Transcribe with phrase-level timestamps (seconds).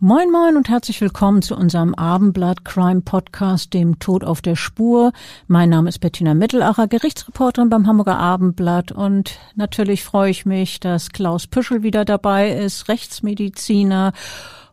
[0.00, 5.12] Moin moin und herzlich willkommen zu unserem Abendblatt Crime Podcast, dem Tod auf der Spur.
[5.48, 11.10] Mein Name ist Bettina Mittelacher, Gerichtsreporterin beim Hamburger Abendblatt und natürlich freue ich mich, dass
[11.10, 14.12] Klaus Püschel wieder dabei ist, Rechtsmediziner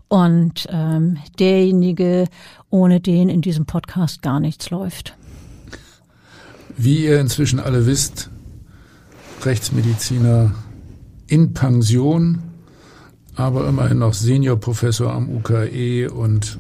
[0.09, 2.25] und ähm, derjenige,
[2.69, 5.17] ohne den in diesem Podcast gar nichts läuft.
[6.77, 8.29] Wie ihr inzwischen alle wisst,
[9.41, 10.53] Rechtsmediziner
[11.25, 12.43] in Pension
[13.35, 16.57] aber immerhin noch Seniorprofessor am UKE und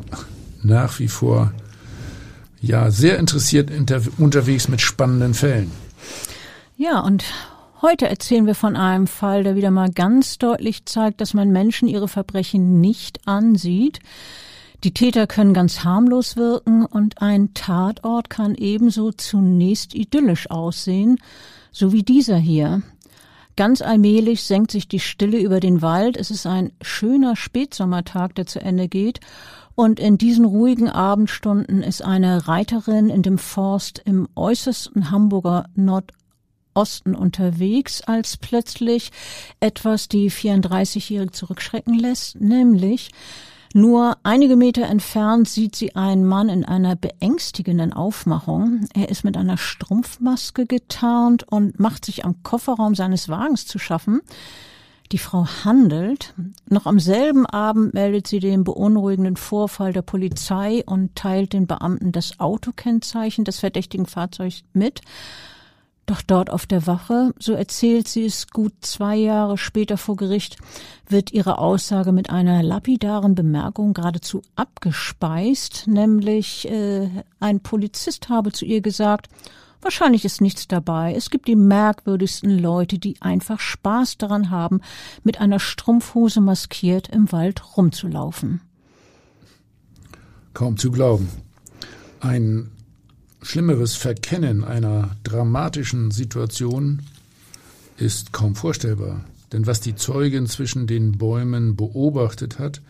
[0.63, 1.51] nach wie vor
[2.61, 3.69] ja sehr interessiert
[4.17, 5.71] unterwegs mit spannenden Fällen.
[6.77, 7.23] Ja, und
[7.81, 11.87] heute erzählen wir von einem Fall, der wieder mal ganz deutlich zeigt, dass man Menschen
[11.87, 13.99] ihre Verbrechen nicht ansieht.
[14.83, 21.17] Die Täter können ganz harmlos wirken und ein Tatort kann ebenso zunächst idyllisch aussehen,
[21.71, 22.81] so wie dieser hier.
[23.55, 26.17] Ganz allmählich senkt sich die Stille über den Wald.
[26.17, 29.21] Es ist ein schöner Spätsommertag, der zu Ende geht.
[29.75, 37.15] Und in diesen ruhigen Abendstunden ist eine Reiterin in dem Forst im äußersten Hamburger Nordosten
[37.15, 39.11] unterwegs, als plötzlich
[39.61, 43.11] etwas die 34-Jährige zurückschrecken lässt, nämlich
[43.75, 48.87] nur einige Meter entfernt sieht sie einen Mann in einer beängstigenden Aufmachung.
[48.93, 54.21] Er ist mit einer Strumpfmaske getarnt und macht sich am Kofferraum seines Wagens zu schaffen.
[55.11, 56.33] Die Frau handelt.
[56.69, 62.13] Noch am selben Abend meldet sie den beunruhigenden Vorfall der Polizei und teilt den Beamten
[62.13, 65.01] das Autokennzeichen des verdächtigen Fahrzeugs mit.
[66.05, 70.57] Doch dort auf der Wache, so erzählt sie es gut zwei Jahre später vor Gericht,
[71.09, 78.65] wird ihre Aussage mit einer lapidaren Bemerkung geradezu abgespeist, nämlich äh, ein Polizist habe zu
[78.65, 79.29] ihr gesagt,
[79.81, 84.81] wahrscheinlich ist nichts dabei, es gibt die merkwürdigsten Leute, die einfach Spaß daran haben,
[85.23, 88.61] mit einer Strumpfhose maskiert im Wald rumzulaufen.
[90.53, 91.29] Kaum zu glauben.
[92.19, 92.71] Ein
[93.45, 97.03] schlimmeres Verkennen einer dramatischen Situation
[97.95, 99.23] ist kaum vorstellbar.
[99.53, 102.81] Denn was die Zeugin zwischen den Bäumen beobachtet hat,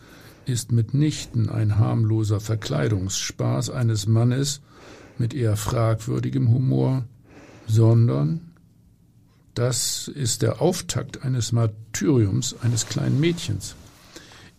[0.46, 4.62] ist mitnichten ein harmloser Verkleidungsspaß eines Mannes
[5.18, 7.04] mit eher fragwürdigem Humor,
[7.68, 8.40] sondern
[9.56, 13.76] das ist der Auftakt eines Martyriums eines kleinen Mädchens.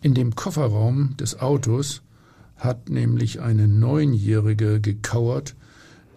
[0.01, 2.03] In dem Kofferraum des Autos
[2.55, 5.55] hat nämlich eine Neunjährige gekauert,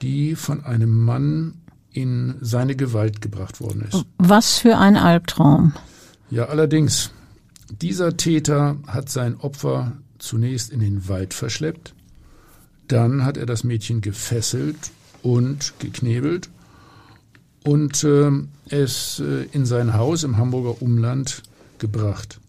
[0.02, 1.54] die von einem Mann
[1.92, 4.04] in seine Gewalt gebracht worden ist.
[4.18, 5.74] Was für ein Albtraum.
[6.30, 7.10] Ja, allerdings.
[7.80, 11.94] Dieser Täter hat sein Opfer zunächst in den Wald verschleppt,
[12.88, 14.90] dann hat er das Mädchen gefesselt
[15.22, 16.50] und geknebelt
[17.64, 18.30] und äh,
[18.68, 21.42] es äh, in sein Haus im Hamburger Umland
[21.78, 22.40] gebracht.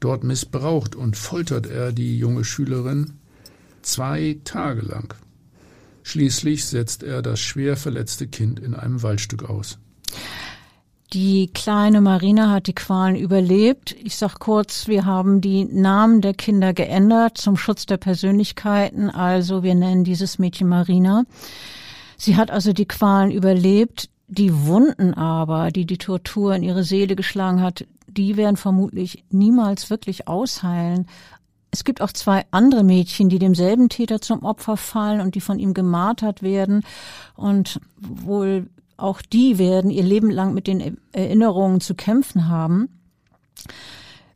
[0.00, 3.14] Dort missbraucht und foltert er die junge Schülerin
[3.82, 5.14] zwei Tage lang.
[6.02, 9.78] Schließlich setzt er das schwer verletzte Kind in einem Waldstück aus.
[11.14, 13.96] Die kleine Marina hat die Qualen überlebt.
[14.02, 19.08] Ich sag kurz, wir haben die Namen der Kinder geändert zum Schutz der Persönlichkeiten.
[19.08, 21.24] Also wir nennen dieses Mädchen Marina.
[22.18, 24.10] Sie hat also die Qualen überlebt.
[24.26, 29.88] Die Wunden aber, die die Tortur in ihre Seele geschlagen hat, die werden vermutlich niemals
[29.88, 31.06] wirklich ausheilen.
[31.70, 35.58] Es gibt auch zwei andere Mädchen, die demselben Täter zum Opfer fallen und die von
[35.58, 36.82] ihm gemartert werden.
[37.36, 42.88] Und wohl auch die werden ihr Leben lang mit den Erinnerungen zu kämpfen haben.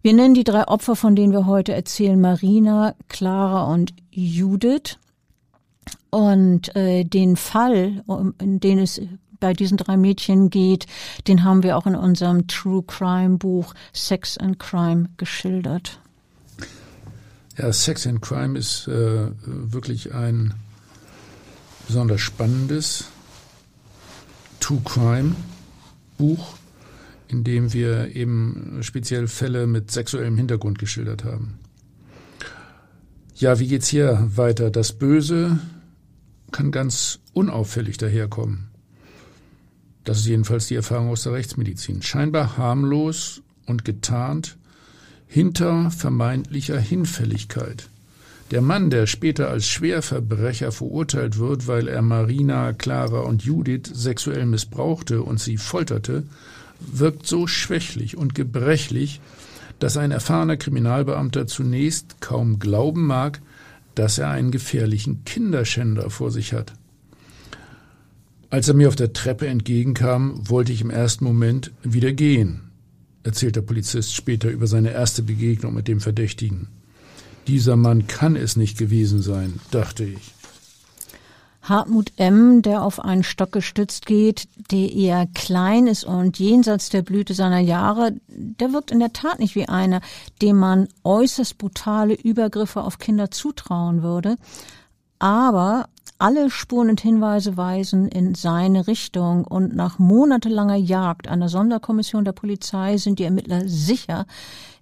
[0.03, 4.99] Wir nennen die drei Opfer, von denen wir heute erzählen, Marina, Clara und Judith.
[6.11, 8.05] Und äh, den Fall,
[8.39, 9.01] in den es
[9.41, 10.87] bei diesen drei Mädchen geht,
[11.27, 16.02] den haben wir auch in unserem True Crime Buch Sex and Crime geschildert.
[17.59, 20.55] Ja, Sex and Crime ist äh, wirklich ein
[21.87, 23.05] besonders spannendes
[24.61, 25.37] True Crime
[26.17, 26.57] Buch,
[27.29, 31.59] in dem wir eben speziell Fälle mit sexuellem Hintergrund geschildert haben.
[33.35, 34.71] Ja, wie geht's hier weiter?
[34.71, 35.59] Das Böse
[36.53, 38.69] kann ganz unauffällig daherkommen.
[40.05, 42.03] Das ist jedenfalls die Erfahrung aus der Rechtsmedizin.
[42.03, 44.57] Scheinbar harmlos und getarnt
[45.33, 47.89] hinter vermeintlicher Hinfälligkeit.
[48.51, 54.45] Der Mann, der später als Schwerverbrecher verurteilt wird, weil er Marina, Clara und Judith sexuell
[54.45, 56.25] missbrauchte und sie folterte,
[56.81, 59.23] wirkt so schwächlich und gebrechlich,
[59.79, 63.41] dass ein erfahrener Kriminalbeamter zunächst kaum glauben mag,
[63.95, 66.75] dass er einen gefährlichen Kinderschänder vor sich hat.
[68.51, 72.72] Als er mir auf der Treppe entgegenkam, wollte ich im ersten Moment wieder gehen,
[73.25, 76.69] erzählt der Polizist später über seine erste Begegnung mit dem Verdächtigen.
[77.47, 80.35] Dieser Mann kann es nicht gewesen sein, dachte ich.
[81.63, 87.03] Hartmut M., der auf einen Stock gestützt geht, der eher klein ist und jenseits der
[87.03, 90.01] Blüte seiner Jahre, der wirkt in der Tat nicht wie einer,
[90.41, 94.39] dem man äußerst brutale Übergriffe auf Kinder zutrauen würde.
[95.23, 95.89] Aber
[96.19, 102.33] alle Spuren und Hinweise weisen in seine Richtung und nach monatelanger Jagd einer Sonderkommission der
[102.33, 104.27] Polizei sind die Ermittler sicher,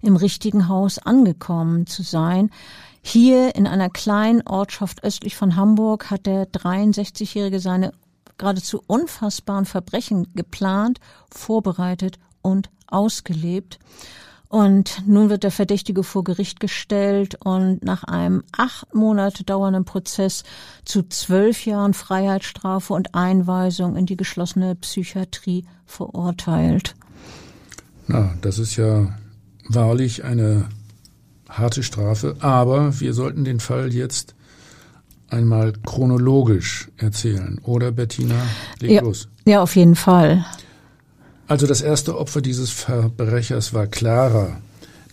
[0.01, 2.49] im richtigen Haus angekommen zu sein.
[3.03, 7.91] Hier in einer kleinen Ortschaft östlich von Hamburg hat der 63-Jährige seine
[8.39, 10.99] geradezu unfassbaren Verbrechen geplant,
[11.29, 13.77] vorbereitet und ausgelebt.
[14.51, 20.43] Und nun wird der Verdächtige vor Gericht gestellt und nach einem acht Monate dauernden Prozess
[20.83, 26.95] zu zwölf Jahren Freiheitsstrafe und Einweisung in die geschlossene Psychiatrie verurteilt.
[28.07, 29.17] Na, das ist ja
[29.69, 30.65] wahrlich eine
[31.47, 34.35] harte Strafe, aber wir sollten den Fall jetzt
[35.29, 38.35] einmal chronologisch erzählen, oder Bettina?
[38.81, 39.29] Leg ja, los.
[39.45, 40.43] Ja, auf jeden Fall.
[41.51, 44.61] Also das erste Opfer dieses Verbrechers war Clara.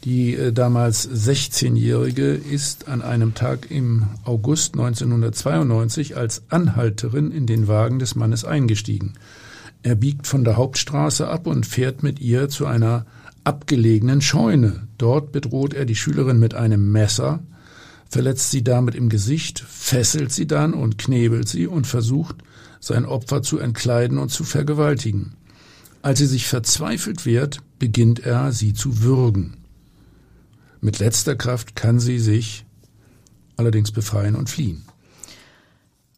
[0.05, 7.67] Die äh, damals 16-Jährige ist an einem Tag im August 1992 als Anhalterin in den
[7.67, 9.15] Wagen des Mannes eingestiegen.
[9.83, 13.05] Er biegt von der Hauptstraße ab und fährt mit ihr zu einer
[13.43, 14.87] abgelegenen Scheune.
[14.97, 17.41] Dort bedroht er die Schülerin mit einem Messer,
[18.09, 22.37] verletzt sie damit im Gesicht, fesselt sie dann und knebelt sie und versucht,
[22.79, 25.35] sein Opfer zu entkleiden und zu vergewaltigen.
[26.03, 29.57] Als sie sich verzweifelt wehrt, beginnt er, sie zu würgen.
[30.81, 32.65] Mit letzter Kraft kann sie sich
[33.57, 34.85] allerdings befreien und fliehen.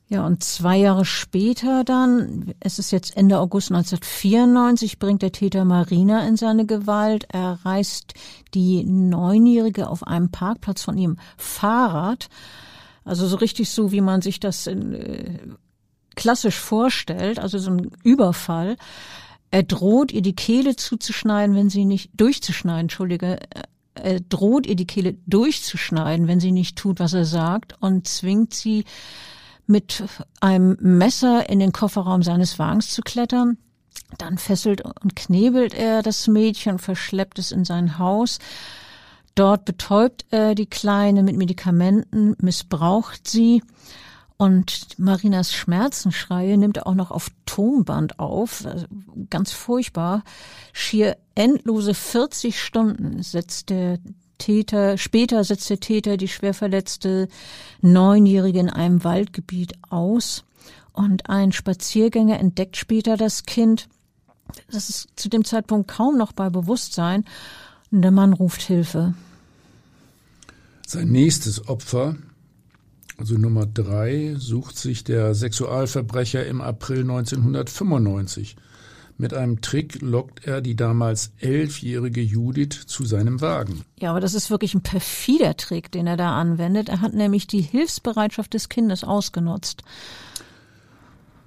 [0.09, 5.65] Ja, und zwei Jahre später dann, es ist jetzt Ende August 1994, bringt der Täter
[5.65, 7.27] Marina in seine Gewalt.
[7.29, 8.15] Er reißt
[8.53, 12.29] die Neunjährige auf einem Parkplatz von ihrem Fahrrad.
[13.05, 15.39] Also so richtig so, wie man sich das in, äh,
[16.17, 18.77] klassisch vorstellt, also so ein Überfall.
[19.51, 23.41] Er droht ihr die Kehle zuzuschneiden, wenn sie nicht, durchzuschneiden, entschuldige,
[23.95, 28.55] er droht ihr die Kehle durchzuschneiden, wenn sie nicht tut, was er sagt und zwingt
[28.55, 28.85] sie
[29.67, 30.03] mit
[30.41, 33.59] einem Messer in den Kofferraum seines Wagens zu klettern.
[34.19, 38.39] Dann fesselt und knebelt er das Mädchen und verschleppt es in sein Haus.
[39.35, 43.63] Dort betäubt er die Kleine mit Medikamenten, missbraucht sie
[44.37, 48.65] und Marinas Schmerzensschreie nimmt er auch noch auf Tonband auf.
[48.65, 48.87] Also
[49.29, 50.23] ganz furchtbar.
[50.73, 53.99] Schier endlose 40 Stunden setzt der
[54.39, 57.29] Täter, später setzt der Täter die schwer verletzte
[57.81, 60.45] Neunjährige in einem Waldgebiet aus.
[60.93, 63.89] Und ein Spaziergänger entdeckt später das Kind.
[64.71, 67.25] Das ist zu dem Zeitpunkt kaum noch bei Bewusstsein.
[67.91, 69.15] Und der Mann ruft Hilfe.
[70.87, 72.17] Sein nächstes Opfer
[73.21, 78.57] also Nummer drei sucht sich der Sexualverbrecher im April 1995.
[79.19, 83.83] Mit einem Trick lockt er die damals elfjährige Judith zu seinem Wagen.
[83.99, 86.89] Ja, aber das ist wirklich ein perfider Trick, den er da anwendet.
[86.89, 89.83] Er hat nämlich die Hilfsbereitschaft des Kindes ausgenutzt.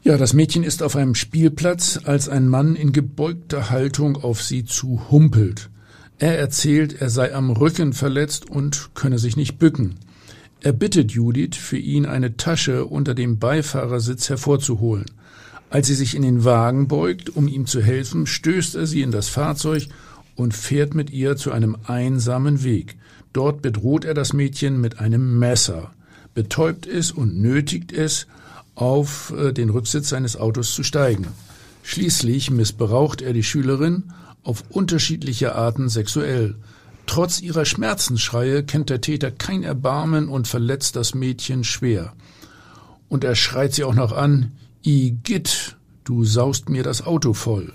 [0.04, 4.64] Ja, das Mädchen ist auf einem Spielplatz, als ein Mann in gebeugter Haltung auf sie
[4.64, 5.72] zu humpelt.
[6.20, 9.96] Er erzählt, er sei am Rücken verletzt und könne sich nicht bücken.
[10.64, 15.06] Er bittet Judith, für ihn eine Tasche unter dem Beifahrersitz hervorzuholen.
[15.70, 19.12] Als sie sich in den Wagen beugt, um ihm zu helfen, stößt er sie in
[19.12, 19.90] das Fahrzeug
[20.38, 22.96] und fährt mit ihr zu einem einsamen Weg.
[23.34, 25.94] Dort bedroht er das Mädchen mit einem Messer,
[26.34, 28.28] betäubt es und nötigt es,
[28.74, 31.28] auf äh, den Rücksitz seines Autos zu steigen.
[31.84, 34.04] Schließlich missbraucht er die Schülerin
[34.44, 36.56] auf unterschiedliche Arten sexuell.
[37.06, 42.14] Trotz ihrer Schmerzensschreie kennt der Täter kein Erbarmen und verletzt das Mädchen schwer.
[43.10, 47.74] Und er schreit sie auch noch an, Igitt, du saust mir das Auto voll.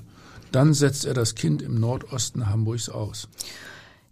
[0.53, 3.29] dann setzt er das Kind im Nordosten Hamburgs aus.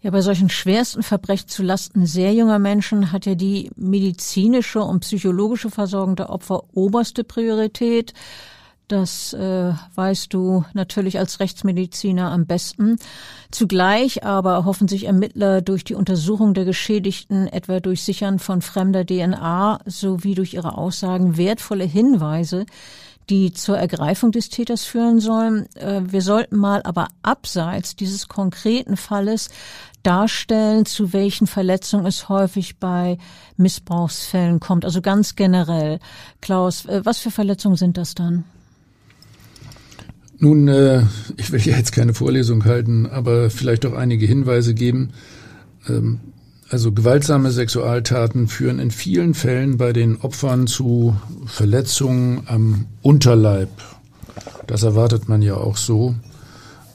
[0.02, 5.00] Ja, bei solchen schwersten Verbrechen zu Lasten sehr junger Menschen hat ja die medizinische und
[5.00, 8.12] psychologische Versorgung der Opfer oberste Priorität.
[8.88, 12.98] Das äh, weißt du natürlich als Rechtsmediziner am besten.
[13.50, 19.04] Zugleich aber hoffen sich Ermittler durch die Untersuchung der Geschädigten, etwa durch Sichern von fremder
[19.04, 22.64] DNA sowie durch ihre Aussagen wertvolle Hinweise,
[23.28, 25.66] die zur Ergreifung des Täters führen sollen.
[25.74, 29.48] Äh, wir sollten mal aber abseits dieses konkreten Falles
[30.04, 33.18] darstellen, zu welchen Verletzungen es häufig bei
[33.56, 34.84] Missbrauchsfällen kommt.
[34.84, 35.98] Also ganz generell.
[36.40, 38.44] Klaus, äh, was für Verletzungen sind das dann?
[40.38, 41.02] Nun, äh,
[41.36, 45.10] ich will ja jetzt keine Vorlesung halten, aber vielleicht auch einige Hinweise geben.
[45.88, 46.20] Ähm,
[46.68, 51.16] also gewaltsame Sexualtaten führen in vielen Fällen bei den Opfern zu
[51.46, 53.70] Verletzungen am Unterleib.
[54.66, 56.16] Das erwartet man ja auch so,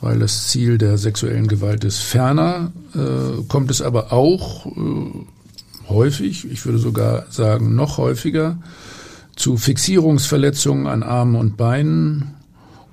[0.01, 1.99] weil das Ziel der sexuellen Gewalt ist.
[1.99, 4.71] Ferner äh, kommt es aber auch äh,
[5.87, 8.57] häufig, ich würde sogar sagen noch häufiger,
[9.37, 12.33] zu Fixierungsverletzungen an Armen und Beinen,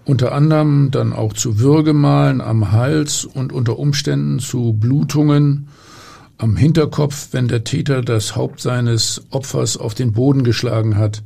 [0.09, 5.69] unter anderem dann auch zu Würgemalen am Hals und unter Umständen zu Blutungen
[6.39, 11.23] am Hinterkopf, wenn der Täter das Haupt seines Opfers auf den Boden geschlagen hat.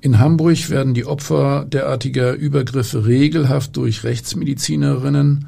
[0.00, 5.46] In Hamburg werden die Opfer derartiger Übergriffe regelhaft durch Rechtsmedizinerinnen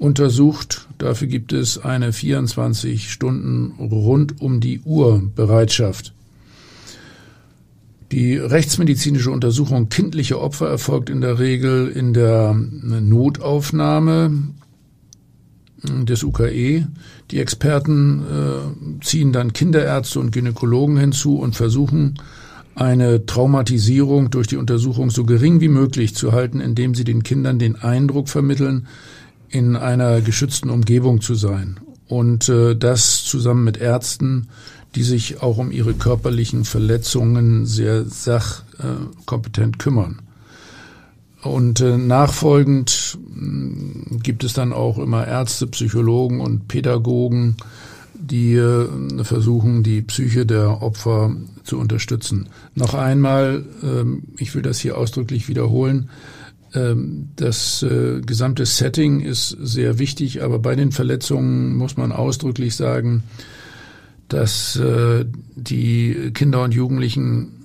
[0.00, 0.88] untersucht.
[0.98, 6.12] Dafür gibt es eine 24 Stunden rund um die Uhr Bereitschaft.
[8.12, 14.30] Die rechtsmedizinische Untersuchung kindlicher Opfer erfolgt in der Regel in der Notaufnahme
[15.82, 16.86] des UKE.
[17.30, 22.18] Die Experten äh, ziehen dann Kinderärzte und Gynäkologen hinzu und versuchen,
[22.74, 27.58] eine Traumatisierung durch die Untersuchung so gering wie möglich zu halten, indem sie den Kindern
[27.58, 28.88] den Eindruck vermitteln,
[29.48, 31.78] in einer geschützten Umgebung zu sein.
[32.08, 34.48] Und äh, das zusammen mit Ärzten,
[34.94, 40.20] die sich auch um ihre körperlichen Verletzungen sehr sachkompetent kümmern.
[41.42, 47.56] Und äh, nachfolgend mh, gibt es dann auch immer Ärzte, Psychologen und Pädagogen,
[48.14, 48.88] die äh,
[49.24, 52.48] versuchen, die Psyche der Opfer zu unterstützen.
[52.74, 56.08] Noch einmal, ähm, ich will das hier ausdrücklich wiederholen,
[56.74, 62.74] ähm, das äh, gesamte Setting ist sehr wichtig, aber bei den Verletzungen muss man ausdrücklich
[62.74, 63.22] sagen,
[64.28, 67.64] dass äh, die Kinder und Jugendlichen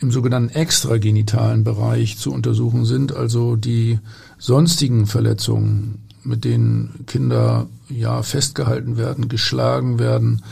[0.00, 3.98] im sogenannten extragenitalen Bereich zu untersuchen sind, also die
[4.38, 10.42] sonstigen Verletzungen, mit denen Kinder ja festgehalten werden, geschlagen werden,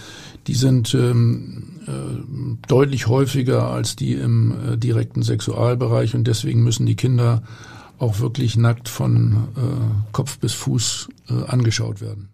[0.46, 6.86] die sind ähm, äh, deutlich häufiger als die im äh, direkten Sexualbereich und deswegen müssen
[6.86, 7.42] die Kinder
[7.98, 12.28] auch wirklich nackt von äh, Kopf bis Fuß äh, angeschaut werden.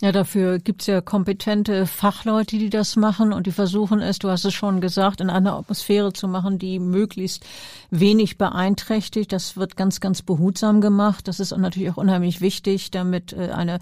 [0.00, 4.44] Ja, dafür gibt's ja kompetente Fachleute, die das machen und die versuchen es, du hast
[4.44, 7.46] es schon gesagt, in einer Atmosphäre zu machen, die möglichst
[7.90, 9.32] wenig beeinträchtigt.
[9.32, 11.28] Das wird ganz, ganz behutsam gemacht.
[11.28, 13.78] Das ist natürlich auch unheimlich wichtig, damit äh, eine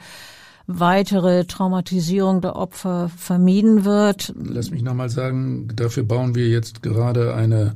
[0.67, 4.35] weitere Traumatisierung der Opfer vermieden wird.
[4.37, 7.75] Lass mich nochmal sagen, dafür bauen wir jetzt gerade eine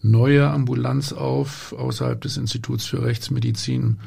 [0.00, 3.98] neue Ambulanz auf außerhalb des Instituts für Rechtsmedizin.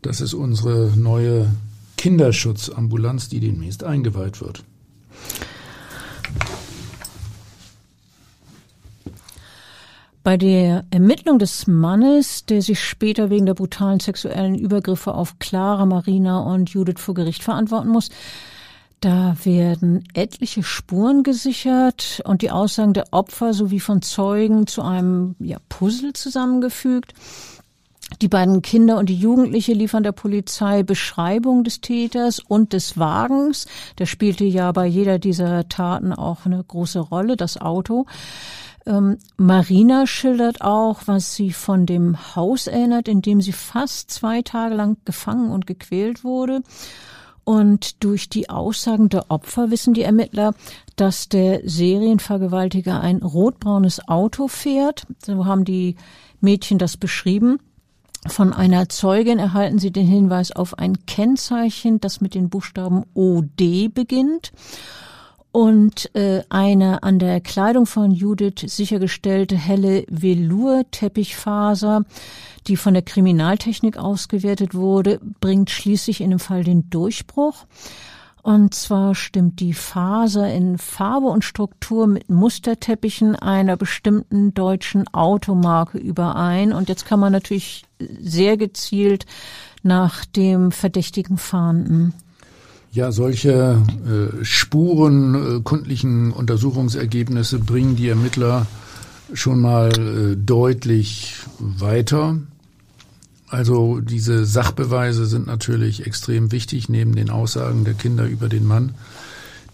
[0.00, 1.48] Das ist unsere neue
[2.04, 4.62] Kinderschutzambulanz, die demnächst eingeweiht wird.
[10.22, 15.86] Bei der Ermittlung des Mannes, der sich später wegen der brutalen sexuellen Übergriffe auf Clara,
[15.86, 18.10] Marina und Judith vor Gericht verantworten muss,
[19.00, 25.36] da werden etliche Spuren gesichert und die Aussagen der Opfer sowie von Zeugen zu einem
[25.38, 27.14] ja, Puzzle zusammengefügt.
[28.20, 33.66] Die beiden Kinder und die Jugendliche liefern der Polizei Beschreibung des Täters und des Wagens.
[33.98, 38.06] Der spielte ja bei jeder dieser Taten auch eine große Rolle, das Auto.
[38.86, 44.42] Ähm, Marina schildert auch, was sie von dem Haus erinnert, in dem sie fast zwei
[44.42, 46.62] Tage lang gefangen und gequält wurde.
[47.44, 50.54] Und durch die Aussagen der Opfer wissen die Ermittler,
[50.96, 55.06] dass der Serienvergewaltiger ein rotbraunes Auto fährt.
[55.24, 55.96] So haben die
[56.40, 57.58] Mädchen das beschrieben.
[58.26, 63.92] Von einer Zeugin erhalten sie den Hinweis auf ein Kennzeichen, das mit den Buchstaben OD
[63.92, 64.52] beginnt
[65.54, 72.04] und äh, eine an der Kleidung von Judith sichergestellte helle Velour-Teppichfaser,
[72.66, 77.66] die von der Kriminaltechnik ausgewertet wurde, bringt schließlich in dem Fall den Durchbruch.
[78.44, 85.96] Und zwar stimmt die Faser in Farbe und Struktur mit Musterteppichen einer bestimmten deutschen Automarke
[85.96, 86.74] überein.
[86.74, 89.24] Und jetzt kann man natürlich sehr gezielt
[89.82, 92.12] nach dem Verdächtigen fahnden.
[92.92, 98.66] Ja, solche äh, spurenkundlichen äh, Untersuchungsergebnisse bringen die Ermittler
[99.32, 102.36] schon mal äh, deutlich weiter.
[103.54, 108.96] Also diese Sachbeweise sind natürlich extrem wichtig neben den Aussagen der Kinder über den Mann.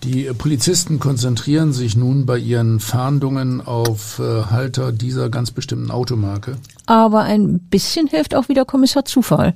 [0.02, 6.58] Die Polizisten konzentrieren sich nun bei ihren Fahndungen auf äh, Halter dieser ganz bestimmten Automarke.
[6.84, 9.54] Aber ein bisschen hilft auch wieder Kommissar Zufall.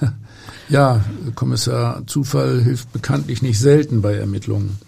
[0.68, 1.04] ja,
[1.36, 4.78] Kommissar Zufall hilft bekanntlich nicht selten bei Ermittlungen.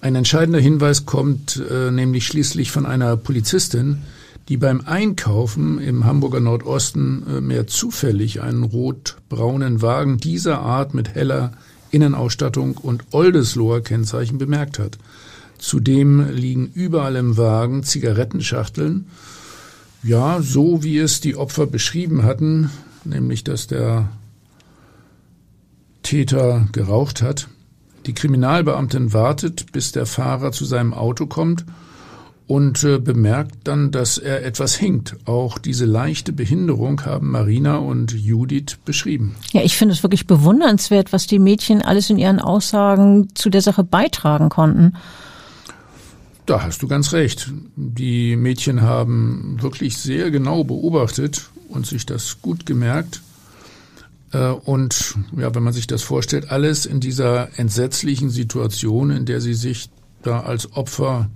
[0.00, 4.02] Ein entscheidender Hinweis kommt äh, nämlich schließlich von einer Polizistin,
[4.48, 11.14] die beim Einkaufen im Hamburger Nordosten äh, mehr zufällig einen rot-braunen Wagen dieser Art mit
[11.14, 11.52] heller
[11.90, 14.98] Innenausstattung und Oldesloher Kennzeichen bemerkt hat.
[15.58, 19.06] Zudem liegen überall im Wagen Zigarettenschachteln.
[20.02, 22.70] Ja, so wie es die Opfer beschrieben hatten,
[23.04, 24.10] nämlich dass der
[26.02, 27.48] Täter geraucht hat.
[28.04, 31.64] Die Kriminalbeamtin wartet, bis der Fahrer zu seinem Auto kommt
[32.46, 35.16] und äh, bemerkt dann, dass er etwas hinkt.
[35.24, 39.34] Auch diese leichte Behinderung haben Marina und Judith beschrieben.
[39.52, 43.62] Ja, ich finde es wirklich bewundernswert, was die Mädchen alles in ihren Aussagen zu der
[43.62, 44.94] Sache beitragen konnten.
[46.46, 47.50] Da hast du ganz recht.
[47.74, 53.22] Die Mädchen haben wirklich sehr genau beobachtet und sich das gut gemerkt.
[54.32, 59.40] Äh, und ja, wenn man sich das vorstellt, alles in dieser entsetzlichen Situation, in der
[59.40, 59.88] sie sich
[60.22, 61.28] da als Opfer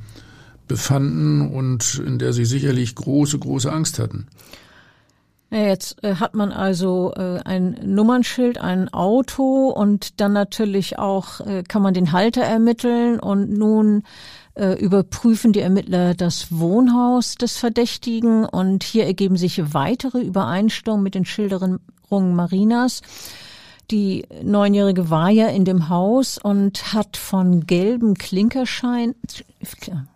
[0.70, 4.28] befanden und in der sie sicherlich große, große Angst hatten.
[5.50, 11.64] Jetzt äh, hat man also äh, ein Nummernschild, ein Auto und dann natürlich auch äh,
[11.64, 14.04] kann man den Halter ermitteln und nun
[14.78, 21.24] überprüfen die Ermittler das Wohnhaus des Verdächtigen und hier ergeben sich weitere Übereinstimmungen mit den
[21.24, 23.00] Schilderungen Marinas.
[23.90, 29.16] Die Neunjährige war ja in dem Haus und hat von gelben Klinkerschein,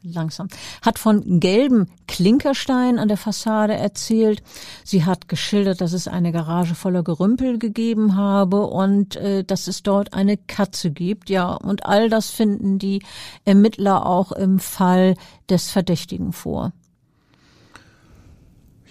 [0.05, 0.47] langsam,
[0.81, 4.45] hat von gelben Klinkerstein an der Fassade erzählt.
[4.85, 9.83] Sie hat geschildert, dass es eine Garage voller Gerümpel gegeben habe und äh, dass es
[9.83, 11.29] dort eine Katze gibt.
[11.29, 13.03] Ja, und all das finden die
[13.45, 15.17] Ermittler auch im Fall
[15.51, 16.73] des Verdächtigen vor.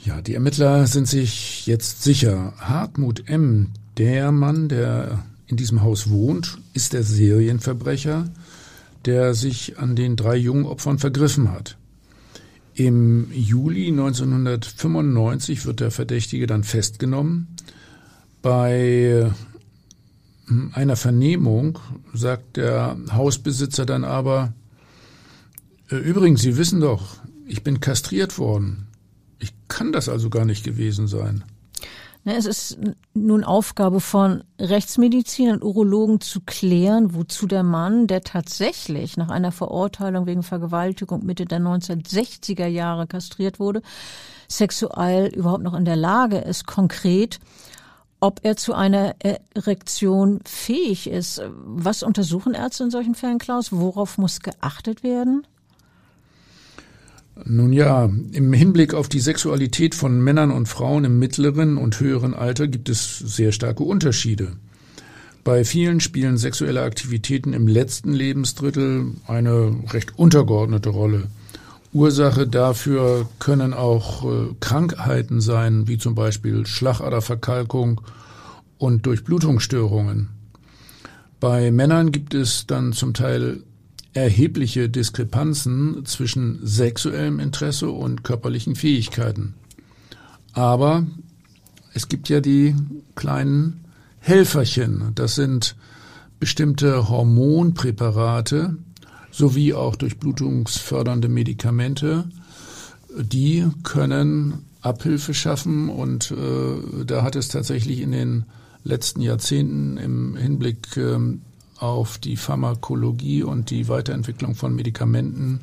[0.03, 2.53] Ja, die Ermittler sind sich jetzt sicher.
[2.57, 8.29] Hartmut M., der Mann, der in diesem Haus wohnt, ist der Serienverbrecher,
[9.05, 11.77] der sich an den drei jungen Opfern vergriffen hat.
[12.75, 17.47] Im Juli 1995 wird der Verdächtige dann festgenommen.
[18.41, 19.31] Bei
[20.47, 21.77] hm, einer Vernehmung
[22.13, 24.53] sagt der Hausbesitzer dann aber,
[25.91, 28.87] äh, übrigens, Sie wissen doch, ich bin kastriert worden.
[29.39, 31.43] Ich kann das also gar nicht gewesen sein.
[32.25, 32.77] Ne, es ist
[33.13, 39.51] nun Aufgabe von Rechtsmedizin und Urologen zu klären, wozu der Mann, der tatsächlich nach einer
[39.51, 43.81] Verurteilung wegen Vergewaltigung Mitte der 1960er Jahre kastriert wurde,
[44.47, 47.41] sexuell überhaupt noch in der Lage ist, konkret,
[48.21, 49.15] ob er zu einer
[49.53, 51.41] Erektion fähig ist.
[51.65, 53.73] Was untersuchen Ärzte in solchen Fällen, Klaus?
[53.73, 55.45] Worauf muss geachtet werden?
[57.45, 62.33] Nun ja, im Hinblick auf die Sexualität von Männern und Frauen im mittleren und höheren
[62.33, 64.53] Alter gibt es sehr starke Unterschiede.
[65.43, 71.23] Bei vielen spielen sexuelle Aktivitäten im letzten Lebensdrittel eine recht untergeordnete Rolle.
[71.91, 78.01] Ursache dafür können auch äh, Krankheiten sein, wie zum Beispiel Schlagaderverkalkung
[78.77, 80.29] und Durchblutungsstörungen.
[81.39, 83.63] Bei Männern gibt es dann zum Teil
[84.13, 89.55] erhebliche Diskrepanzen zwischen sexuellem Interesse und körperlichen Fähigkeiten.
[90.53, 91.05] Aber
[91.93, 92.75] es gibt ja die
[93.15, 93.85] kleinen
[94.19, 95.11] Helferchen.
[95.15, 95.75] Das sind
[96.39, 98.77] bestimmte Hormonpräparate
[99.31, 102.25] sowie auch durchblutungsfördernde Medikamente.
[103.17, 108.45] Die können Abhilfe schaffen und äh, da hat es tatsächlich in den
[108.83, 111.41] letzten Jahrzehnten im Hinblick ähm,
[111.83, 115.59] auf die Pharmakologie und die Weiterentwicklung von Medikamenten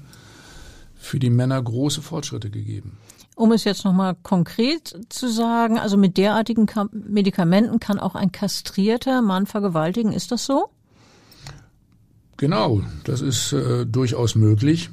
[0.97, 2.99] für die Männer große Fortschritte gegeben.
[3.37, 9.23] Um es jetzt nochmal konkret zu sagen, also mit derartigen Medikamenten kann auch ein kastrierter
[9.23, 10.69] Mann vergewaltigen, ist das so?
[12.37, 14.91] Genau, das ist äh, durchaus möglich.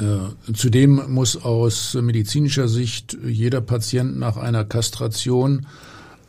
[0.00, 5.66] Äh, zudem muss aus medizinischer Sicht jeder Patient nach einer Kastration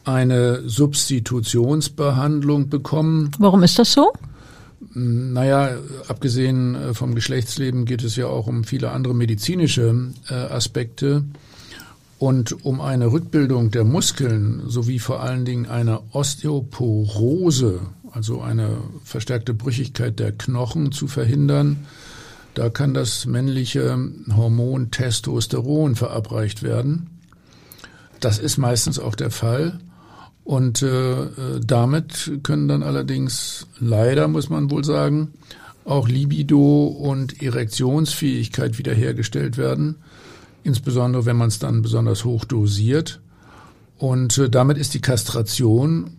[0.03, 3.31] eine Substitutionsbehandlung bekommen.
[3.39, 4.11] Warum ist das so?
[4.93, 11.23] Naja, abgesehen äh, vom Geschlechtsleben geht es ja auch um viele andere medizinische äh, Aspekte
[12.17, 17.81] und um eine Rückbildung der Muskeln sowie vor allen Dingen eine Osteoporose,
[18.11, 21.85] also eine verstärkte Brüchigkeit der Knochen zu verhindern.
[22.55, 23.97] Da kann das männliche
[24.35, 27.09] Hormon Testosteron verabreicht werden.
[28.19, 29.79] Das ist meistens auch der Fall.
[30.49, 31.27] Und äh,
[31.63, 35.35] damit können dann allerdings leider, muss man wohl sagen,
[35.85, 39.97] auch Libido und Erektionsfähigkeit wiederhergestellt werden,
[40.63, 43.21] insbesondere wenn man es dann besonders hoch dosiert.
[43.99, 46.17] Und äh, damit ist die Kastration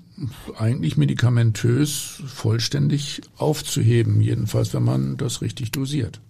[0.57, 6.21] eigentlich medikamentös vollständig aufzuheben, jedenfalls wenn man das richtig dosiert.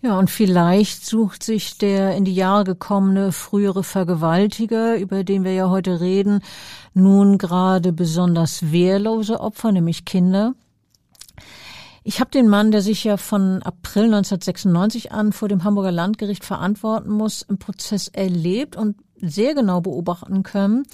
[0.00, 5.52] Ja, und vielleicht sucht sich der in die Jahre gekommene frühere Vergewaltiger, über den wir
[5.54, 6.40] ja heute reden,
[6.94, 10.54] nun gerade besonders wehrlose Opfer, nämlich Kinder.
[12.04, 16.44] Ich habe den Mann, der sich ja von April 1996 an vor dem Hamburger Landgericht
[16.44, 20.86] verantworten muss, im Prozess erlebt und sehr genau beobachten können.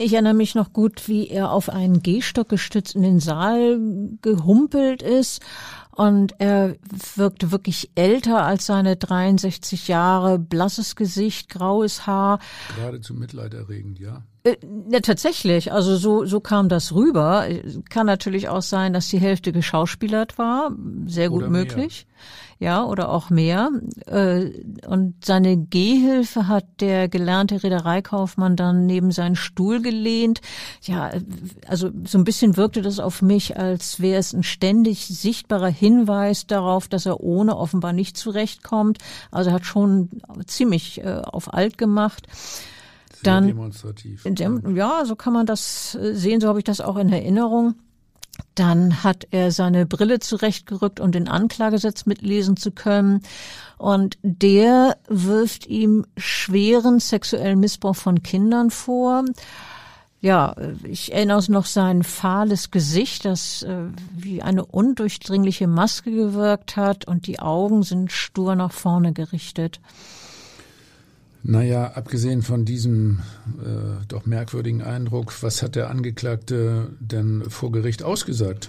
[0.00, 3.80] Ich erinnere mich noch gut, wie er auf einen Gehstock gestützt in den Saal
[4.22, 5.42] gehumpelt ist
[5.90, 6.76] und er
[7.16, 12.38] wirkte wirklich älter als seine 63 Jahre, blasses Gesicht, graues Haar.
[12.76, 14.22] Geradezu mitleiderregend, ja.
[14.44, 14.54] Äh,
[14.88, 15.72] ja, tatsächlich.
[15.72, 17.48] Also so, so kam das rüber.
[17.90, 20.70] Kann natürlich auch sein, dass die Hälfte geschauspielert war.
[21.06, 22.06] Sehr gut Oder möglich.
[22.60, 23.70] Ja, oder auch mehr.
[24.06, 24.50] Äh,
[24.86, 30.40] und seine Gehhilfe hat der gelernte Reedereikaufmann dann neben seinen Stuhl gelehnt.
[30.82, 31.12] Ja,
[31.68, 36.48] also so ein bisschen wirkte das auf mich, als wäre es ein ständig sichtbarer Hinweis
[36.48, 38.98] darauf, dass er ohne offenbar nicht zurechtkommt.
[39.30, 40.10] Also hat schon
[40.46, 42.26] ziemlich äh, auf alt gemacht.
[43.12, 44.24] Sehr Dann, demonstrativ.
[44.24, 47.76] dem, ja, so kann man das äh, sehen, so habe ich das auch in Erinnerung.
[48.54, 53.22] Dann hat er seine Brille zurechtgerückt, um den Anklagesatz mitlesen zu können.
[53.76, 59.24] Und der wirft ihm schweren sexuellen Missbrauch von Kindern vor.
[60.20, 67.06] Ja, ich erinnere noch sein fahles Gesicht, das äh, wie eine undurchdringliche Maske gewirkt hat
[67.06, 69.80] und die Augen sind stur nach vorne gerichtet.
[71.42, 73.20] Naja, abgesehen von diesem
[73.64, 78.68] äh, doch merkwürdigen Eindruck, was hat der Angeklagte denn vor Gericht ausgesagt?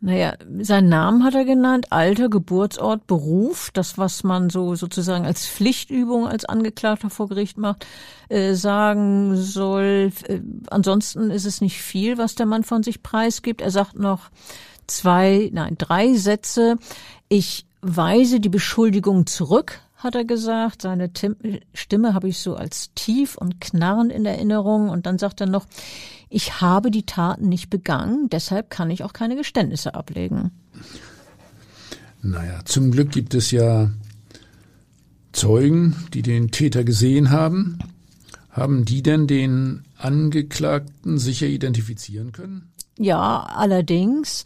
[0.00, 5.46] Naja, seinen Namen hat er genannt, Alter, Geburtsort, Beruf, das, was man so sozusagen als
[5.46, 7.86] Pflichtübung als Angeklagter vor Gericht macht,
[8.28, 10.12] äh, sagen soll.
[10.28, 13.62] Äh, ansonsten ist es nicht viel, was der Mann von sich preisgibt.
[13.62, 14.30] Er sagt noch
[14.86, 16.76] zwei, nein, drei Sätze.
[17.28, 20.82] Ich weise die Beschuldigung zurück, hat er gesagt.
[20.82, 21.36] Seine Tim
[21.74, 24.88] Stimme habe ich so als tief und knarrend in Erinnerung.
[24.88, 25.66] Und dann sagt er noch,
[26.28, 30.50] ich habe die Taten nicht begangen, deshalb kann ich auch keine Geständnisse ablegen.
[32.22, 33.90] Naja, zum Glück gibt es ja
[35.32, 37.78] Zeugen, die den Täter gesehen haben.
[38.50, 42.72] Haben die denn den Angeklagten sicher identifizieren können?
[42.98, 44.44] Ja, allerdings.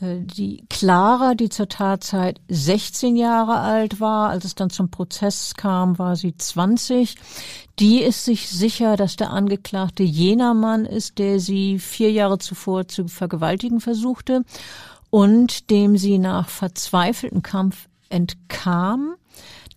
[0.00, 5.54] Äh, die Clara, die zur Tatzeit 16 Jahre alt war, als es dann zum Prozess
[5.54, 7.16] kam, war sie 20.
[7.78, 12.88] Die ist sich sicher, dass der Angeklagte jener Mann ist, der sie vier Jahre zuvor
[12.88, 14.44] zu vergewaltigen versuchte
[15.10, 19.14] und dem sie nach verzweifeltem Kampf entkam.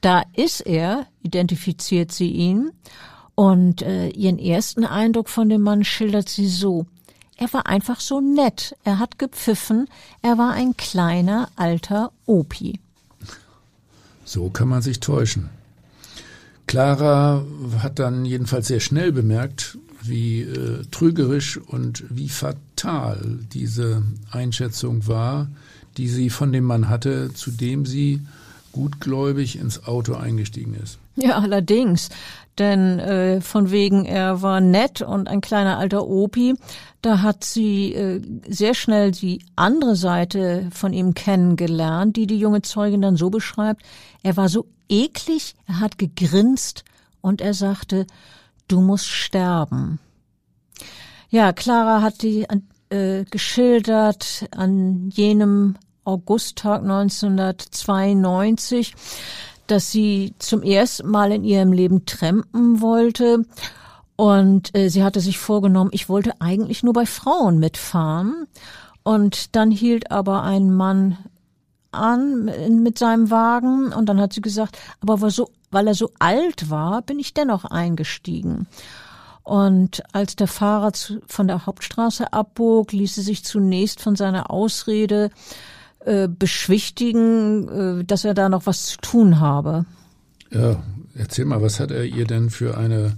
[0.01, 2.71] Da ist er, identifiziert sie ihn.
[3.35, 6.87] Und äh, ihren ersten Eindruck von dem Mann schildert sie so.
[7.37, 8.75] Er war einfach so nett.
[8.83, 9.87] Er hat gepfiffen.
[10.21, 12.79] Er war ein kleiner, alter Opi.
[14.25, 15.49] So kann man sich täuschen.
[16.65, 17.45] Clara
[17.79, 25.47] hat dann jedenfalls sehr schnell bemerkt, wie äh, trügerisch und wie fatal diese Einschätzung war,
[25.95, 28.21] die sie von dem Mann hatte, zu dem sie
[28.77, 30.99] gutgläubig ins Auto eingestiegen ist.
[31.15, 32.09] Ja, allerdings.
[32.59, 36.55] Denn äh, von wegen, er war nett und ein kleiner alter Opi,
[37.01, 42.61] da hat sie äh, sehr schnell die andere Seite von ihm kennengelernt, die die junge
[42.61, 43.81] Zeugin dann so beschreibt.
[44.23, 46.83] Er war so eklig, er hat gegrinst
[47.21, 48.05] und er sagte,
[48.67, 49.99] du musst sterben.
[51.29, 52.45] Ja, Clara hat die
[52.89, 55.75] äh, geschildert an jenem
[56.07, 58.95] Augusttag 1992
[59.67, 63.45] dass sie zum ersten Mal in ihrem Leben trampen wollte.
[64.15, 68.47] Und äh, sie hatte sich vorgenommen, ich wollte eigentlich nur bei Frauen mitfahren.
[69.03, 71.17] Und dann hielt aber ein Mann
[71.91, 72.45] an
[72.83, 76.69] mit seinem Wagen und dann hat sie gesagt, aber weil, so, weil er so alt
[76.69, 78.67] war, bin ich dennoch eingestiegen.
[79.43, 80.91] Und als der Fahrer
[81.25, 85.29] von der Hauptstraße abbog, ließ er sich zunächst von seiner Ausrede
[86.05, 89.85] äh, beschwichtigen, äh, dass er da noch was zu tun habe.
[90.51, 90.81] Ja,
[91.15, 93.17] erzähl mal, was hat er ihr denn für eine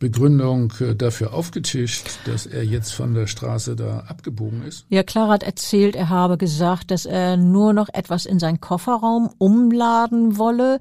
[0.00, 4.86] Begründung äh, dafür aufgetischt, dass er jetzt von der Straße da abgebogen ist?
[4.88, 9.30] Ja, Clara hat erzählt, er habe gesagt, dass er nur noch etwas in seinen Kofferraum
[9.36, 10.80] umladen wolle.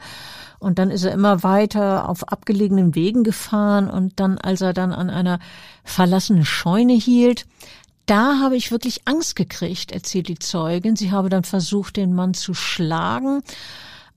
[0.58, 4.91] Und dann ist er immer weiter auf abgelegenen Wegen gefahren und dann, als er dann
[4.91, 5.39] an einer
[5.84, 7.45] verlassenen Scheune hielt,
[8.09, 10.95] da habe ich wirklich Angst gekriegt, erzählt die Zeugin.
[10.95, 13.41] Sie habe dann versucht, den Mann zu schlagen.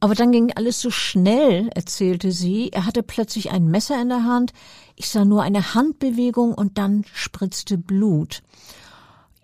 [0.01, 2.71] Aber dann ging alles so schnell, erzählte sie.
[2.73, 4.53] Er hatte plötzlich ein Messer in der Hand.
[4.97, 8.43] Ich sah nur eine Handbewegung und dann spritzte Blut.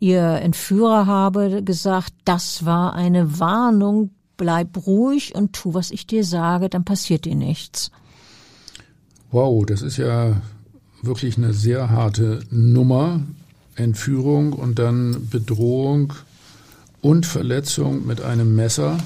[0.01, 6.25] Ihr Entführer habe gesagt, das war eine Warnung, bleib ruhig und tu, was ich dir
[6.25, 7.91] sage, dann passiert dir nichts.
[9.31, 10.41] Wow, das ist ja
[11.03, 13.21] wirklich eine sehr harte Nummer.
[13.79, 16.13] Entführung und dann Bedrohung
[17.01, 18.99] und Verletzung mit einem Messer.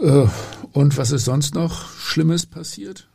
[0.00, 0.26] Äh,
[0.72, 3.06] und was ist sonst noch Schlimmes passiert?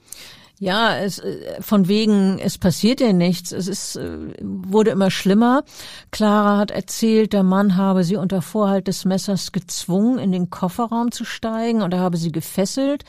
[0.59, 3.51] Ja, es, äh, von wegen, es passiert ja nichts.
[3.51, 5.63] Es ist, äh, wurde immer schlimmer.
[6.11, 11.11] Clara hat erzählt, der Mann habe sie unter Vorhalt des Messers gezwungen, in den Kofferraum
[11.11, 13.05] zu steigen und er habe sie gefesselt.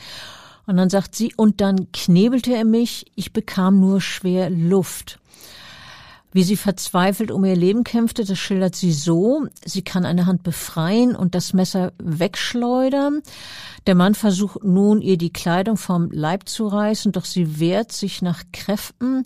[0.67, 5.19] Und dann sagt sie, und dann knebelte er mich, ich bekam nur schwer Luft.
[6.31, 9.47] Wie sie verzweifelt um ihr Leben kämpfte, das schildert sie so.
[9.65, 13.21] Sie kann eine Hand befreien und das Messer wegschleudern.
[13.87, 18.21] Der Mann versucht nun, ihr die Kleidung vom Leib zu reißen, doch sie wehrt sich
[18.21, 19.25] nach Kräften.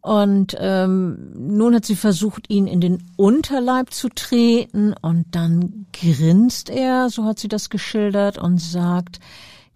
[0.00, 6.70] Und ähm, nun hat sie versucht, ihn in den Unterleib zu treten und dann grinst
[6.70, 9.20] er, so hat sie das geschildert, und sagt,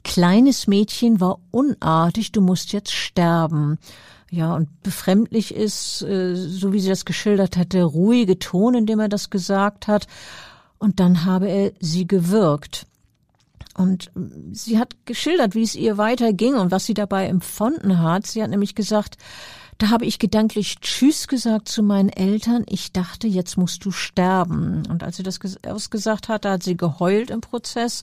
[0.05, 3.79] Kleines Mädchen war unartig, du musst jetzt sterben.
[4.31, 8.87] Ja, und befremdlich ist, äh, so wie sie das geschildert hat, der ruhige Ton, in
[8.87, 10.07] dem er das gesagt hat.
[10.79, 12.87] Und dann habe er sie gewirkt.
[13.77, 14.11] Und
[14.53, 18.27] sie hat geschildert, wie es ihr weiterging und was sie dabei empfunden hat.
[18.27, 19.17] Sie hat nämlich gesagt,
[19.79, 22.65] da habe ich gedanklich Tschüss gesagt zu meinen Eltern.
[22.69, 24.85] Ich dachte, jetzt musst du sterben.
[24.89, 28.03] Und als sie das ausgesagt hat, da hat sie geheult im Prozess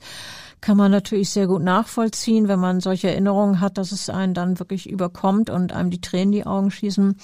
[0.61, 4.59] kann man natürlich sehr gut nachvollziehen, wenn man solche Erinnerungen hat, dass es einen dann
[4.59, 7.17] wirklich überkommt und einem die Tränen die Augen schießen.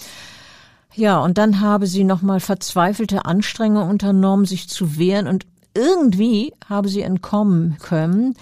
[0.96, 6.90] Ja, und dann habe sie nochmal verzweifelte Anstrengungen unternommen, sich zu wehren und irgendwie habe
[6.90, 8.34] sie entkommen können.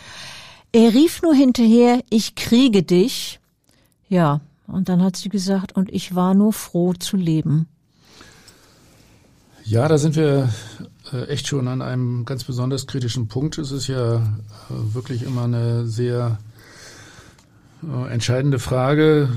[0.71, 3.41] Er rief nur hinterher, ich kriege dich.
[4.07, 7.67] Ja, und dann hat sie gesagt, und ich war nur froh zu leben.
[9.63, 10.49] Ja, da sind wir
[11.11, 13.57] äh, echt schon an einem ganz besonders kritischen Punkt.
[13.57, 14.21] Es ist ja äh,
[14.69, 16.37] wirklich immer eine sehr
[17.83, 19.29] äh, entscheidende Frage,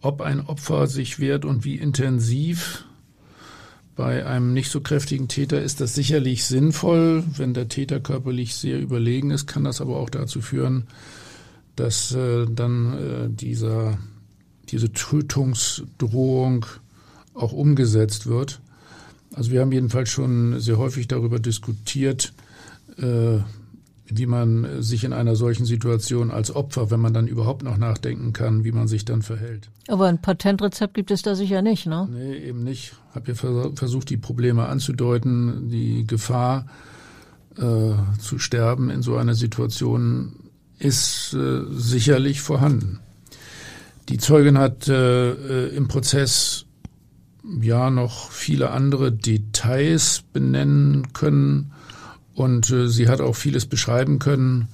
[0.00, 2.84] ob ein Opfer sich wehrt und wie intensiv.
[3.96, 7.24] Bei einem nicht so kräftigen Täter ist das sicherlich sinnvoll.
[7.36, 10.86] Wenn der Täter körperlich sehr überlegen ist, kann das aber auch dazu führen,
[11.76, 13.98] dass dann dieser,
[14.70, 16.66] diese Tötungsdrohung
[17.36, 18.60] auch umgesetzt wird.
[19.34, 22.32] Also wir haben jedenfalls schon sehr häufig darüber diskutiert,
[22.98, 23.38] äh,
[24.08, 28.32] wie man sich in einer solchen Situation als Opfer, wenn man dann überhaupt noch nachdenken
[28.32, 29.68] kann, wie man sich dann verhält.
[29.88, 32.08] Aber ein Patentrezept gibt es da sicher nicht, ne?
[32.10, 32.94] Nee, eben nicht.
[33.14, 36.66] Hab ja versucht, die Probleme anzudeuten, die Gefahr
[37.56, 40.45] äh, zu sterben in so einer Situation
[40.78, 43.00] ist äh, sicherlich vorhanden.
[44.08, 46.66] Die Zeugin hat äh, äh im Prozess
[47.60, 51.72] ja noch viele andere Details benennen können
[52.34, 54.68] und äh, sie hat auch vieles beschreiben können,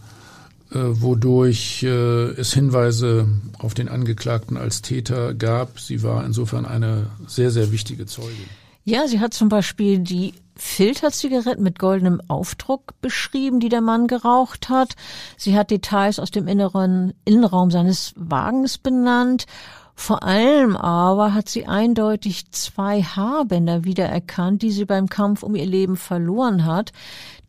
[0.71, 5.79] äh, wodurch äh, es Hinweise auf den Angeklagten als Täter gab.
[5.79, 8.49] Sie war insofern eine sehr, sehr wichtige Zeugin.
[8.85, 14.69] Ja, sie hat zum Beispiel die Filterzigaretten mit goldenem Aufdruck beschrieben, die der Mann geraucht
[14.69, 14.95] hat.
[15.37, 19.47] Sie hat Details aus dem inneren Innenraum seines Wagens benannt
[19.95, 25.67] vor allem aber hat sie eindeutig zwei Haarbänder wiedererkannt, die sie beim Kampf um ihr
[25.67, 26.93] Leben verloren hat.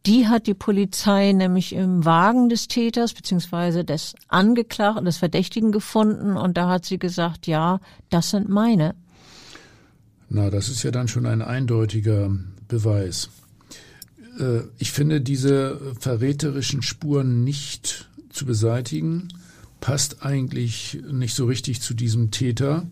[0.05, 6.35] Die hat die Polizei nämlich im Wagen des Täters beziehungsweise des Angeklagten, des Verdächtigen gefunden
[6.35, 8.95] und da hat sie gesagt, ja, das sind meine.
[10.29, 12.31] Na, das ist ja dann schon ein eindeutiger
[12.73, 13.29] Beweis.
[14.39, 19.29] Äh, ich finde diese verräterischen Spuren nicht zu beseitigen
[19.83, 22.87] passt eigentlich nicht so richtig zu diesem Täter,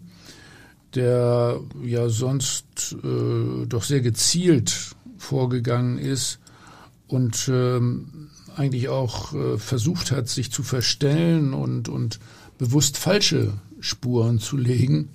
[0.94, 6.40] der ja sonst äh, doch sehr gezielt vorgegangen ist
[7.08, 12.20] und ähm, eigentlich auch äh, versucht hat, sich zu verstellen und, und
[12.58, 15.08] bewusst falsche Spuren zu legen.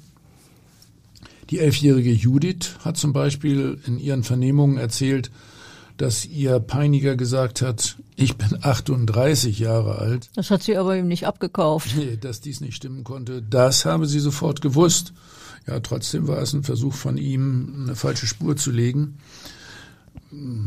[1.51, 5.31] Die elfjährige Judith hat zum Beispiel in ihren Vernehmungen erzählt,
[5.97, 10.29] dass ihr Peiniger gesagt hat, ich bin 38 Jahre alt.
[10.35, 11.95] Das hat sie aber ihm nicht abgekauft.
[11.97, 15.13] Nee, dass dies nicht stimmen konnte, das habe sie sofort gewusst.
[15.67, 19.19] Ja, trotzdem war es ein Versuch von ihm, eine falsche Spur zu legen.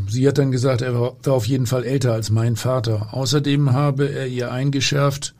[0.08, 3.14] Sie hat dann gesagt, er war auf jeden Fall älter als mein Vater.
[3.14, 5.36] Außerdem habe er ihr eingeschärft,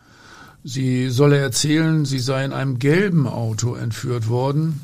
[0.64, 4.82] sie solle erzählen, sie sei in einem gelben Auto entführt worden.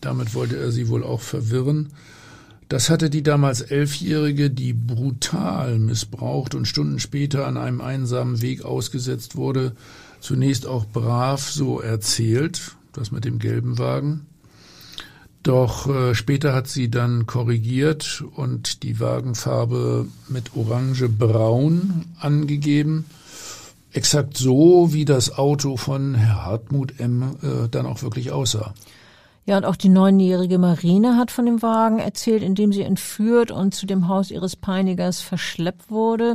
[0.00, 1.90] Damit wollte er sie wohl auch verwirren.
[2.68, 8.64] Das hatte die damals Elfjährige, die brutal missbraucht und Stunden später an einem einsamen Weg
[8.64, 9.76] ausgesetzt wurde,
[10.20, 14.26] zunächst auch brav so erzählt, das mit dem gelben Wagen.
[15.44, 23.04] Doch äh, später hat sie dann korrigiert und die Wagenfarbe mit orange-braun angegeben.
[23.92, 27.36] Exakt so, wie das Auto von Herr Hartmut M.
[27.42, 28.74] Äh, dann auch wirklich aussah.
[29.46, 33.52] Ja, und auch die neunjährige Marine hat von dem Wagen erzählt, in dem sie entführt
[33.52, 36.34] und zu dem Haus ihres Peinigers verschleppt wurde.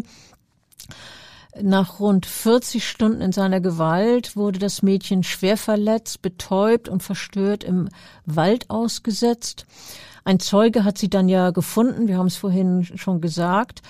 [1.62, 7.66] Nach rund 40 Stunden in seiner Gewalt wurde das Mädchen schwer verletzt, betäubt und verstört
[7.66, 7.90] im
[8.26, 9.66] Wald ausgesetzt.
[10.24, 13.82] Ein Zeuge hat sie dann ja gefunden, wir haben es vorhin schon gesagt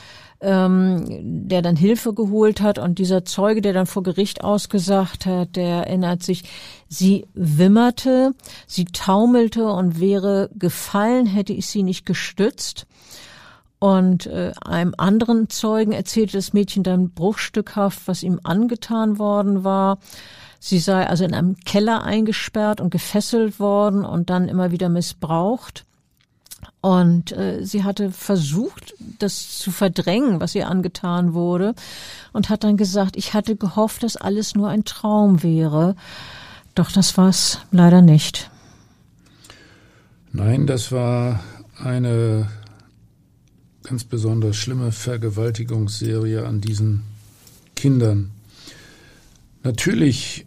[0.42, 2.80] ähm, der dann Hilfe geholt hat.
[2.80, 6.44] Und dieser Zeuge, der dann vor Gericht ausgesagt hat, der erinnert sich,
[6.92, 8.34] sie wimmerte,
[8.68, 12.86] sie taumelte und wäre gefallen, hätte ich sie nicht gestützt.
[13.80, 20.00] Und äh, einem anderen Zeugen erzählte das Mädchen dann bruchstückhaft, was ihm angetan worden war.
[20.60, 25.86] Sie sei also in einem Keller eingesperrt und gefesselt worden und dann immer wieder missbraucht.
[26.82, 31.74] Und äh, sie hatte versucht, das zu verdrängen, was ihr angetan wurde,
[32.34, 35.96] und hat dann gesagt, ich hatte gehofft, dass alles nur ein Traum wäre.
[36.76, 38.50] Doch das war's leider nicht.
[40.32, 41.44] Nein, das war
[41.78, 42.48] eine
[43.84, 47.04] ganz besonders schlimme Vergewaltigungsserie an diesen
[47.76, 48.32] Kindern.
[49.64, 50.46] Natürlich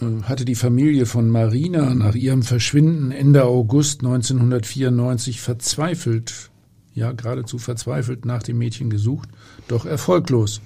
[0.00, 6.50] äh, hatte die Familie von Marina nach ihrem Verschwinden Ende August 1994 verzweifelt,
[6.94, 9.28] ja geradezu verzweifelt nach dem Mädchen gesucht,
[9.66, 10.60] doch erfolglos.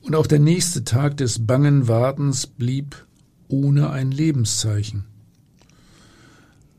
[0.00, 3.06] Und auch der nächste Tag des bangen Wartens blieb
[3.48, 5.04] ohne ein Lebenszeichen.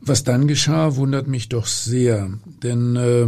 [0.02, 2.32] Was dann geschah, wundert mich doch sehr,
[2.64, 3.28] denn äh,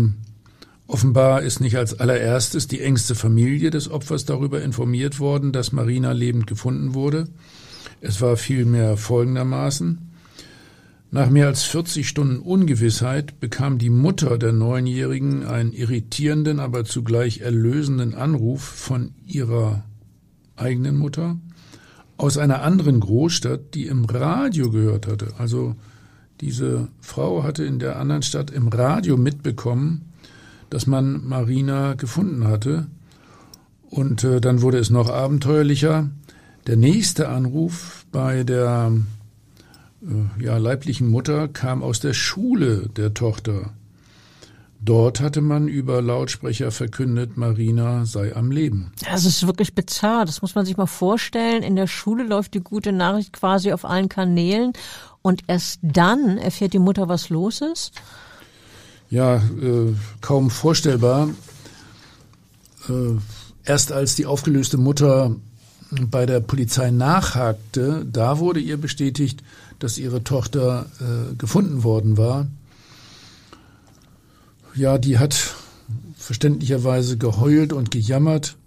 [0.88, 6.12] offenbar ist nicht als allererstes die engste Familie des Opfers darüber informiert worden, dass Marina
[6.13, 7.27] lebend gefunden wurde.
[7.99, 10.12] Es war vielmehr folgendermaßen.
[11.13, 17.41] Nach mehr als 40 Stunden Ungewissheit bekam die Mutter der Neunjährigen einen irritierenden, aber zugleich
[17.41, 19.84] erlösenden Anruf von ihrer
[20.56, 21.38] eigenen Mutter
[22.21, 25.34] aus einer anderen Großstadt, die im Radio gehört hatte.
[25.39, 25.75] Also
[26.39, 30.13] diese Frau hatte in der anderen Stadt im Radio mitbekommen,
[30.69, 32.86] dass man Marina gefunden hatte.
[33.89, 36.12] Und äh, dann wurde es noch abenteuerlicher.
[36.67, 38.91] Der nächste Anruf bei der
[40.03, 43.73] äh, ja, leiblichen Mutter kam aus der Schule der Tochter.
[44.84, 48.91] Dort hatte man über Lautsprecher verkündet, Marina sei am Leben.
[49.08, 50.26] Das ist wirklich bizarr.
[50.26, 51.62] Das muss man sich mal vorstellen.
[51.62, 54.74] In der Schule läuft die gute Nachricht quasi auf allen Kanälen
[55.22, 57.94] und erst dann erfährt die Mutter, was los ist.
[59.12, 61.30] Ja, äh, kaum vorstellbar.
[62.89, 63.20] Äh,
[63.63, 65.36] erst als die aufgelöste Mutter
[65.91, 69.44] bei der Polizei nachhakte, da wurde ihr bestätigt,
[69.78, 72.48] dass ihre Tochter äh, gefunden worden war.
[74.75, 75.55] Ja, die hat
[76.15, 78.57] verständlicherweise geheult und gejammert.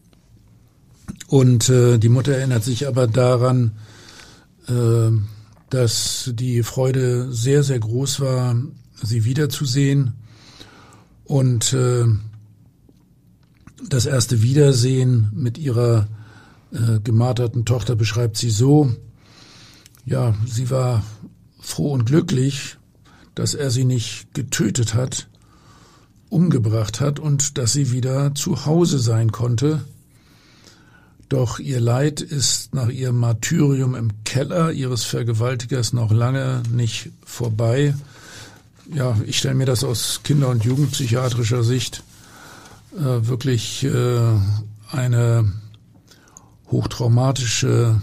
[1.29, 3.73] Und äh, die Mutter erinnert sich aber daran,
[4.69, 5.11] äh,
[5.71, 8.57] dass die Freude sehr, sehr groß war,
[9.03, 10.15] sie wiederzusehen.
[11.25, 12.05] Und äh,
[13.89, 16.07] das erste Wiedersehen mit ihrer
[16.73, 18.93] äh, gemarterten Tochter beschreibt sie so,
[20.05, 21.03] ja, sie war
[21.61, 22.77] froh und glücklich,
[23.35, 25.29] dass er sie nicht getötet hat,
[26.29, 29.85] umgebracht hat und dass sie wieder zu Hause sein konnte.
[31.29, 37.95] Doch ihr Leid ist nach ihrem Martyrium im Keller ihres Vergewaltigers noch lange nicht vorbei.
[38.93, 42.03] Ja, ich stelle mir das aus Kinder- und Jugendpsychiatrischer Sicht
[42.93, 44.39] äh, wirklich äh,
[44.91, 45.53] eine
[46.71, 48.01] hochtraumatische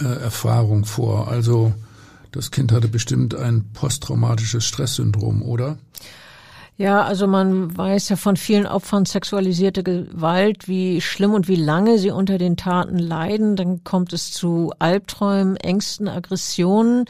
[0.00, 1.28] äh, Erfahrung vor.
[1.28, 1.74] Also
[2.32, 5.78] das Kind hatte bestimmt ein posttraumatisches Stresssyndrom, oder?
[6.76, 11.98] Ja, also man weiß ja von vielen Opfern sexualisierte Gewalt, wie schlimm und wie lange
[11.98, 13.54] sie unter den Taten leiden.
[13.54, 17.04] Dann kommt es zu Albträumen, Ängsten, Aggressionen.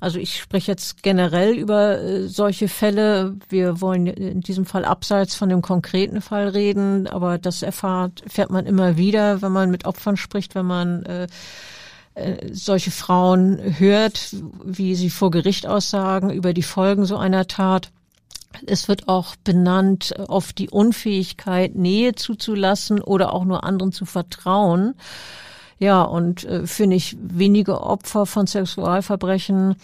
[0.00, 3.34] Also ich spreche jetzt generell über äh, solche Fälle.
[3.48, 8.50] Wir wollen in diesem Fall abseits von dem konkreten Fall reden, aber das erfahrt, erfährt
[8.50, 11.26] man immer wieder, wenn man mit Opfern spricht, wenn man äh,
[12.14, 17.90] äh solche Frauen hört, wie sie vor Gericht aussagen über die Folgen so einer Tat.
[18.66, 24.94] Es wird auch benannt auf die Unfähigkeit, Nähe zuzulassen oder auch nur anderen zu vertrauen.
[25.78, 29.76] Ja, und äh, finde ich, wenige Opfer von Sexualverbrechen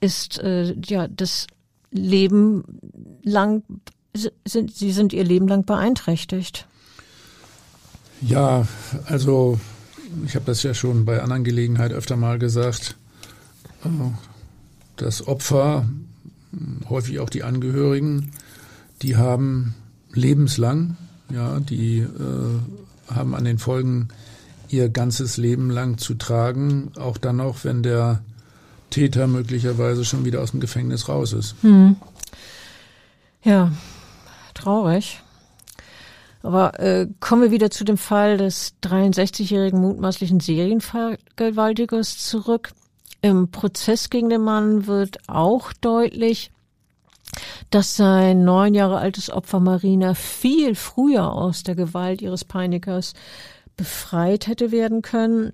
[0.00, 1.46] ist äh, ja das
[1.90, 2.64] Leben
[3.22, 3.62] lang
[4.44, 6.66] sind sie sind ihr Leben lang beeinträchtigt.
[8.20, 8.66] Ja,
[9.06, 9.58] also
[10.26, 12.96] ich habe das ja schon bei anderen Gelegenheiten öfter mal gesagt.
[13.84, 13.88] Äh,
[14.96, 15.86] das Opfer
[16.88, 18.32] häufig auch die Angehörigen,
[19.02, 19.74] die haben
[20.12, 20.96] lebenslang,
[21.30, 24.08] ja, die äh, haben an den Folgen
[24.68, 28.22] ihr ganzes Leben lang zu tragen, auch dann noch, wenn der
[28.90, 31.54] Täter möglicherweise schon wieder aus dem Gefängnis raus ist.
[31.62, 31.96] Hm.
[33.42, 33.72] Ja,
[34.54, 35.20] traurig.
[36.42, 42.72] Aber äh, kommen wir wieder zu dem Fall des 63-jährigen mutmaßlichen Serienvergewaltigers zurück.
[43.22, 46.50] Im Prozess gegen den Mann wird auch deutlich,
[47.70, 53.14] dass sein neun Jahre altes Opfer Marina viel früher aus der Gewalt ihres Peinigers
[53.76, 55.52] befreit hätte werden können.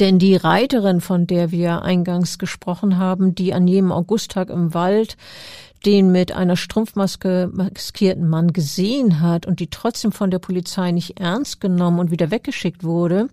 [0.00, 5.16] Denn die Reiterin, von der wir eingangs gesprochen haben, die an jedem Augusttag im Wald
[5.86, 11.20] den mit einer Strumpfmaske maskierten Mann gesehen hat und die trotzdem von der Polizei nicht
[11.20, 13.28] ernst genommen und wieder weggeschickt wurde,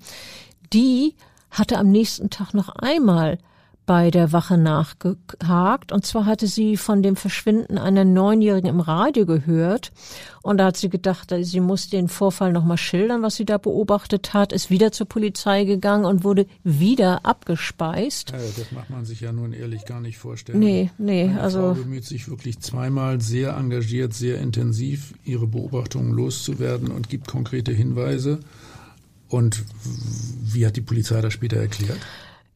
[0.72, 1.16] die
[1.56, 3.38] hatte am nächsten Tag noch einmal
[3.86, 5.91] bei der Wache nachgehakt.
[5.91, 9.91] Und zwar hatte sie von dem Verschwinden einer Neunjährigen im Radio gehört.
[10.41, 14.34] Und da hat sie gedacht, sie muss den Vorfall nochmal schildern, was sie da beobachtet
[14.34, 18.32] hat, ist wieder zur Polizei gegangen und wurde wieder abgespeist.
[18.32, 20.60] Ja, das macht man sich ja nun ehrlich gar nicht vorstellen.
[20.60, 21.60] Nee, nee, Eine also.
[21.60, 27.72] Frau bemüht sich wirklich zweimal sehr engagiert, sehr intensiv, ihre Beobachtungen loszuwerden und gibt konkrete
[27.72, 28.39] Hinweise.
[29.30, 29.63] Und
[30.43, 31.99] wie hat die Polizei das später erklärt?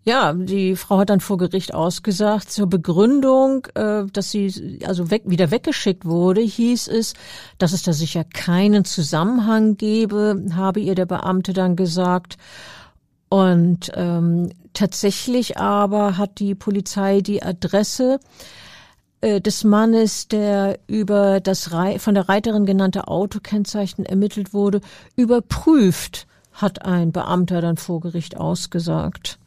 [0.06, 5.24] Ja, die Frau hat dann vor Gericht ausgesagt, zur Begründung, äh, dass sie also weg,
[5.26, 7.14] wieder weggeschickt wurde, hieß es,
[7.58, 12.38] dass es da sicher keinen Zusammenhang gebe, habe ihr der Beamte dann gesagt.
[13.30, 18.20] Und ähm, tatsächlich aber hat die Polizei die Adresse
[19.22, 24.82] äh, des Mannes, der über das Re von der Reiterin genannte Autokennzeichen ermittelt wurde,
[25.16, 26.26] überprüft,
[26.62, 29.40] hat ein Beamter dann vor Gericht ausgesagt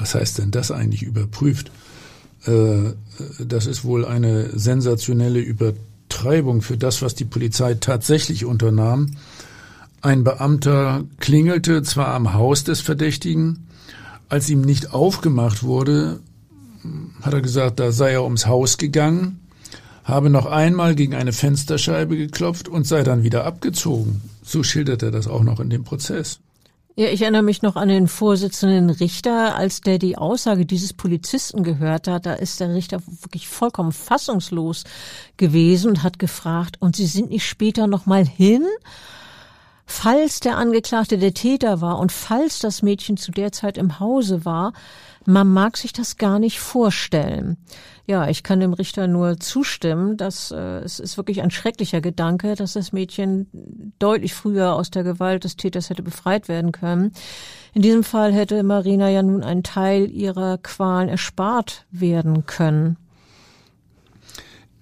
[0.00, 1.70] was heißt denn das eigentlich überprüft?
[2.46, 2.94] Äh,
[3.38, 9.10] das ist wohl eine sensationelle Übertreibung für das, was die Polizei tatsächlich unternahm.
[10.00, 13.66] Ein Beamter klingelte zwar am Haus des Verdächtigen,
[14.30, 16.20] als ihm nicht aufgemacht wurde,
[17.20, 19.39] hat er gesagt, da sei er ums Haus gegangen,
[20.10, 24.22] habe noch einmal gegen eine Fensterscheibe geklopft und sei dann wieder abgezogen.
[24.42, 26.40] So schildert er das auch noch in dem Prozess.
[26.96, 31.62] Ja, ich erinnere mich noch an den Vorsitzenden Richter, als der die Aussage dieses Polizisten
[31.62, 32.26] gehört hat.
[32.26, 34.84] Da ist der Richter wirklich vollkommen fassungslos
[35.36, 38.66] gewesen und hat gefragt, und Sie sind nicht später noch mal hin?
[39.86, 44.44] Falls der Angeklagte der Täter war und falls das Mädchen zu der Zeit im Hause
[44.44, 44.72] war,
[45.26, 47.56] man mag sich das gar nicht vorstellen.
[48.06, 52.56] Ja, ich kann dem Richter nur zustimmen, dass äh, es ist wirklich ein schrecklicher Gedanke,
[52.56, 53.46] dass das Mädchen
[53.98, 57.12] deutlich früher aus der Gewalt des Täters hätte befreit werden können.
[57.72, 62.96] In diesem Fall hätte Marina ja nun einen Teil ihrer Qualen erspart werden können.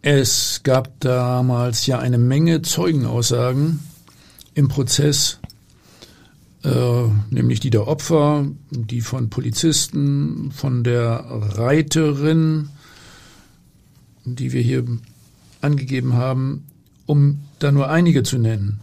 [0.00, 3.80] Es gab damals ja eine Menge Zeugenaussagen
[4.54, 5.40] im Prozess,
[6.62, 12.70] nämlich die der Opfer, die von Polizisten, von der Reiterin,
[14.24, 14.84] die wir hier
[15.60, 16.66] angegeben haben,
[17.06, 18.80] um da nur einige zu nennen.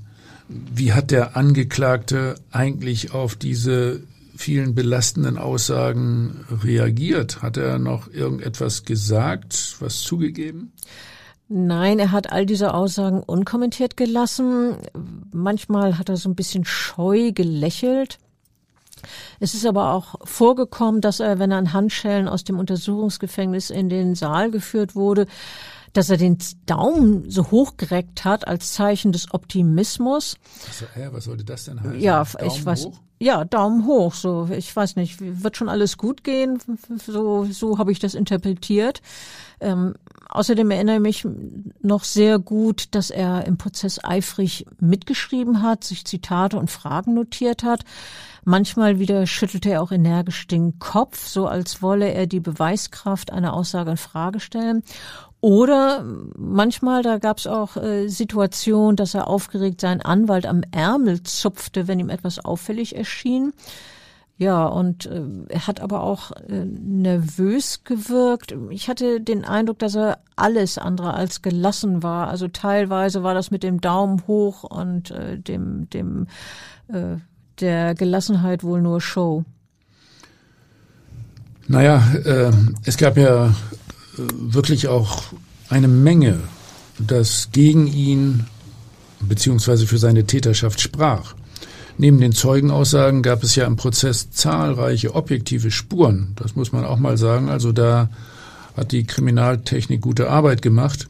[0.48, 4.02] Wie hat der Angeklagte eigentlich auf diese
[4.36, 7.42] vielen belastenden Aussagen reagiert?
[7.42, 10.72] Hat er noch irgendetwas gesagt, was zugegeben?
[11.48, 14.78] Nein, er hat all diese Aussagen unkommentiert gelassen.
[15.32, 18.18] Manchmal hat er so ein bisschen scheu gelächelt.
[19.40, 23.90] Es ist aber auch vorgekommen, dass er, wenn er an Handschellen aus dem Untersuchungsgefängnis in
[23.90, 25.28] den Saal geführt wurde,
[25.94, 30.38] dass er den Daumen so hochgereckt hat als Zeichen des Optimismus.
[30.68, 32.00] Also, äh, was sollte das denn heißen?
[32.00, 32.86] Ja, Daumen ich weiß.
[32.86, 33.00] Hoch?
[33.18, 34.14] Ja, Daumen hoch.
[34.14, 36.60] So, ich weiß nicht, wird schon alles gut gehen.
[37.06, 39.02] So, so habe ich das interpretiert.
[39.62, 39.96] Ähm,
[40.30, 41.28] außerdem erinnere ich mich
[41.82, 47.64] noch sehr gut, dass er im Prozess eifrig mitgeschrieben hat, sich Zitate und Fragen notiert
[47.64, 47.82] hat.
[48.44, 53.54] Manchmal wieder schüttelte er auch energisch den Kopf, so als wolle er die Beweiskraft einer
[53.54, 54.84] Aussage in Frage stellen.
[55.42, 56.04] Oder
[56.38, 61.88] manchmal, da gab es auch äh, Situationen, dass er aufgeregt seinen Anwalt am Ärmel zupfte,
[61.88, 63.54] wenn ihm etwas auffällig erschien.
[64.38, 68.54] Ja, und äh, er hat aber auch äh, nervös gewirkt.
[68.70, 72.28] Ich hatte den Eindruck, dass er alles andere als gelassen war.
[72.28, 76.28] Also teilweise war das mit dem Daumen hoch und äh, dem, dem
[77.60, 79.44] der Gelassenheit wohl nur Show.
[81.68, 82.52] Naja, äh,
[82.84, 83.56] es gab ja
[84.18, 85.24] wirklich auch
[85.70, 86.40] eine Menge,
[87.00, 88.46] das gegen ihn
[89.20, 91.34] beziehungsweise für seine Täterschaft sprach.
[91.98, 96.34] Neben den Zeugenaussagen gab es ja im Prozess zahlreiche objektive Spuren.
[96.36, 97.50] Das muss man auch mal sagen.
[97.50, 98.10] Also da
[98.76, 101.08] hat die Kriminaltechnik gute Arbeit gemacht.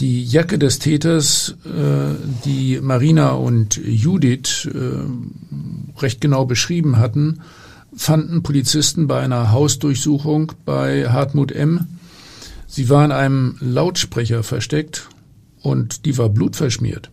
[0.00, 2.14] Die Jacke des Täters, äh,
[2.46, 7.40] die Marina und Judith äh, recht genau beschrieben hatten,
[7.94, 11.98] fanden Polizisten bei einer Hausdurchsuchung bei Hartmut M.
[12.66, 15.08] Sie war in einem Lautsprecher versteckt
[15.60, 17.10] und die war blutverschmiert.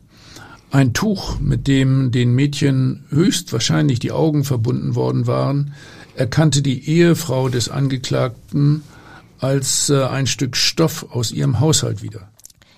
[0.72, 5.74] Ein Tuch, mit dem den Mädchen höchstwahrscheinlich die Augen verbunden worden waren,
[6.15, 8.84] erkannte die Ehefrau des Angeklagten
[9.39, 12.30] als äh, ein Stück Stoff aus ihrem Haushalt wieder.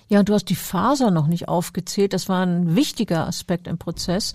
[0.08, 2.12] Ja, du hast die Faser noch nicht aufgezählt.
[2.12, 4.34] Das war ein wichtiger Aspekt im Prozess.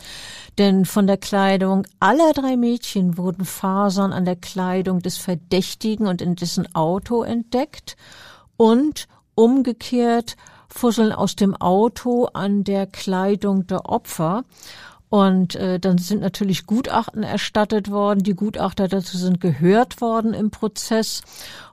[0.57, 6.21] Denn von der Kleidung aller drei Mädchen wurden Fasern an der Kleidung des Verdächtigen und
[6.21, 7.95] in dessen Auto entdeckt
[8.55, 10.35] und umgekehrt
[10.69, 14.43] Fusseln aus dem Auto an der Kleidung der Opfer.
[15.09, 18.23] Und äh, dann sind natürlich Gutachten erstattet worden.
[18.23, 21.21] Die Gutachter dazu sind gehört worden im Prozess.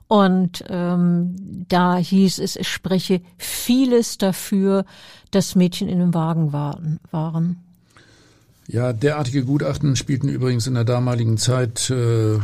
[0.07, 4.85] Und ähm, da hieß es, es spreche vieles dafür,
[5.31, 7.57] dass Mädchen in dem Wagen waren.
[8.67, 12.39] Ja, derartige Gutachten spielten übrigens in der damaligen Zeit äh,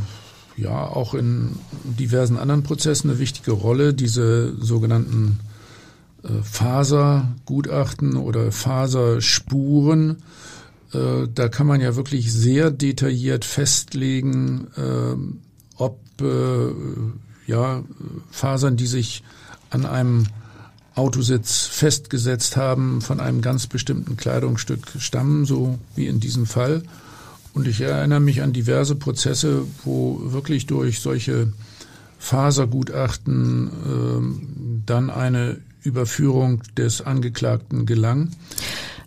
[0.58, 3.94] ja auch in diversen anderen Prozessen eine wichtige Rolle.
[3.94, 5.40] Diese sogenannten
[6.44, 10.24] Fasergutachten oder Faserspuren.
[10.94, 15.16] Äh, da kann man ja wirklich sehr detailliert festlegen, äh,
[15.78, 16.00] ob
[17.48, 17.84] ja,
[18.30, 19.24] Fasern, die sich
[19.72, 20.28] an einem
[20.96, 26.84] Autositz festgesetzt haben, von einem ganz bestimmten Kleidungsstück stammen, so wie in diesem Fall.
[27.54, 31.52] Und ich erinnere mich an diverse Prozesse, wo wirklich durch solche
[32.18, 38.32] Fasergutachten äh, dann eine Überführung des Angeklagten gelang.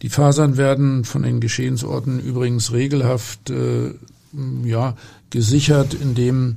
[0.02, 3.94] Die Fasern werden von den Geschehensorten übrigens regelhaft äh,
[4.64, 4.96] ja,
[5.30, 6.56] gesichert, indem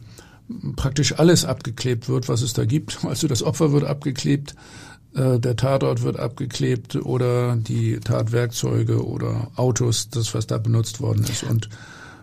[0.76, 3.00] praktisch alles abgeklebt wird, was es da gibt.
[3.08, 4.56] Also das Opfer wird abgeklebt,
[5.16, 11.24] äh, der Tatort wird abgeklebt oder die Tatwerkzeuge oder Autos, das was da benutzt worden
[11.24, 11.44] ist.
[11.44, 11.70] Und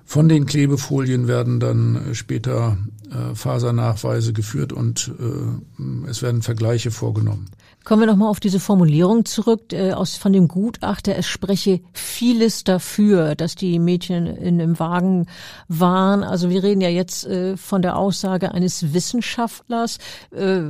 [0.04, 2.76] von den Klebefolien werden dann später
[3.10, 7.46] äh, Fasernachweise geführt und äh, es werden Vergleiche vorgenommen.
[7.84, 11.16] Kommen wir nochmal auf diese Formulierung zurück äh, aus von dem Gutachter.
[11.16, 15.26] Es spreche vieles dafür, dass die Mädchen in dem Wagen
[15.68, 16.22] waren.
[16.22, 19.98] Also wir reden ja jetzt äh, von der Aussage eines Wissenschaftlers.
[20.30, 20.60] Äh,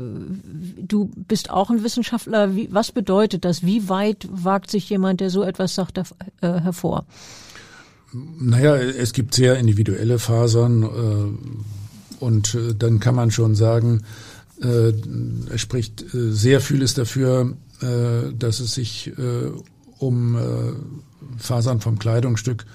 [0.77, 2.57] du bist auch ein Wissenschaftler.
[2.57, 3.65] Wie, was bedeutet das?
[3.65, 6.03] Wie weit wagt sich jemand, der so etwas sagt, äh,
[6.41, 7.05] hervor?
[8.13, 14.03] Naja, es gibt sehr individuelle Fasern äh, und äh, dann kann man schon sagen,
[14.61, 14.93] äh,
[15.53, 19.51] es spricht äh, sehr vieles dafür, äh, dass es sich äh,
[19.99, 20.37] um
[21.39, 22.67] Fasern vom Kleidungsstück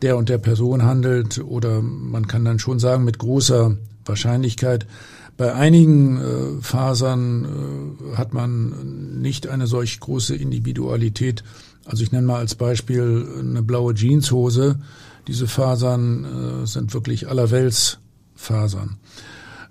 [0.00, 4.86] der und der Person handelt oder man kann dann schon sagen mit großer Wahrscheinlichkeit,
[5.36, 11.42] bei einigen Fasern hat man nicht eine solch große Individualität.
[11.84, 14.78] Also ich nenne mal als Beispiel eine blaue Jeanshose.
[15.26, 17.98] Diese Fasern sind wirklich allerwelts
[18.36, 18.98] Fasern.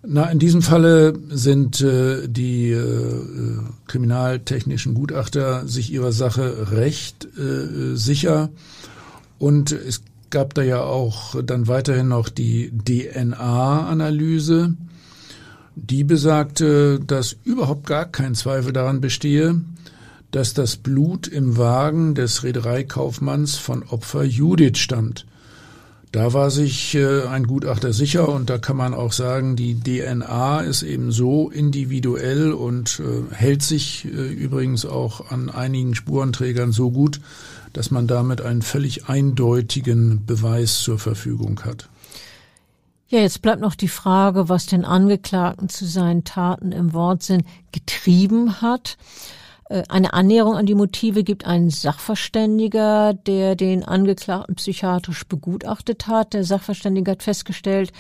[0.04, 7.96] Na, in diesem Falle sind äh, die äh, kriminaltechnischen Gutachter sich ihrer Sache recht äh,
[7.96, 8.50] sicher.
[9.38, 14.74] Und es gab da ja auch dann weiterhin noch die DNA-Analyse.
[15.76, 19.62] Die besagte, dass überhaupt gar kein Zweifel daran bestehe,
[20.32, 25.28] dass das Blut im Wagen des Reedereikaufmanns von Opfer Judith stammt.
[26.12, 30.60] Da war sich äh, ein Gutachter sicher und da kann man auch sagen, die DNA
[30.60, 36.92] ist eben so individuell und äh, hält sich äh, übrigens auch an einigen Spurenträgern so
[36.92, 37.22] gut,
[37.72, 41.88] dass man damit einen völlig eindeutigen Beweis zur Verfügung hat.
[43.08, 48.62] Ja, jetzt bleibt noch die Frage, was den Angeklagten zu seinen Taten im Wortsinn getrieben
[48.62, 48.98] hat.
[49.72, 56.34] Äh, eine Annäherung an die Motive gibt ein Sachverständiger, der den Angeklagten psychiatrisch begutachtet hat.
[56.34, 57.92] Der Sachverständige hat festgestellt,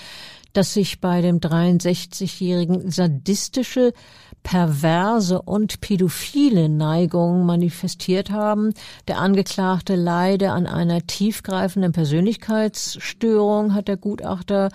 [0.53, 3.93] dass sich bei dem 63-Jährigen sadistische
[4.43, 8.73] perverse und pädophile Neigungen manifestiert haben.
[9.07, 14.69] Der Angeklagte leide an einer tiefgreifenden Persönlichkeitsstörung, hat der Gutachter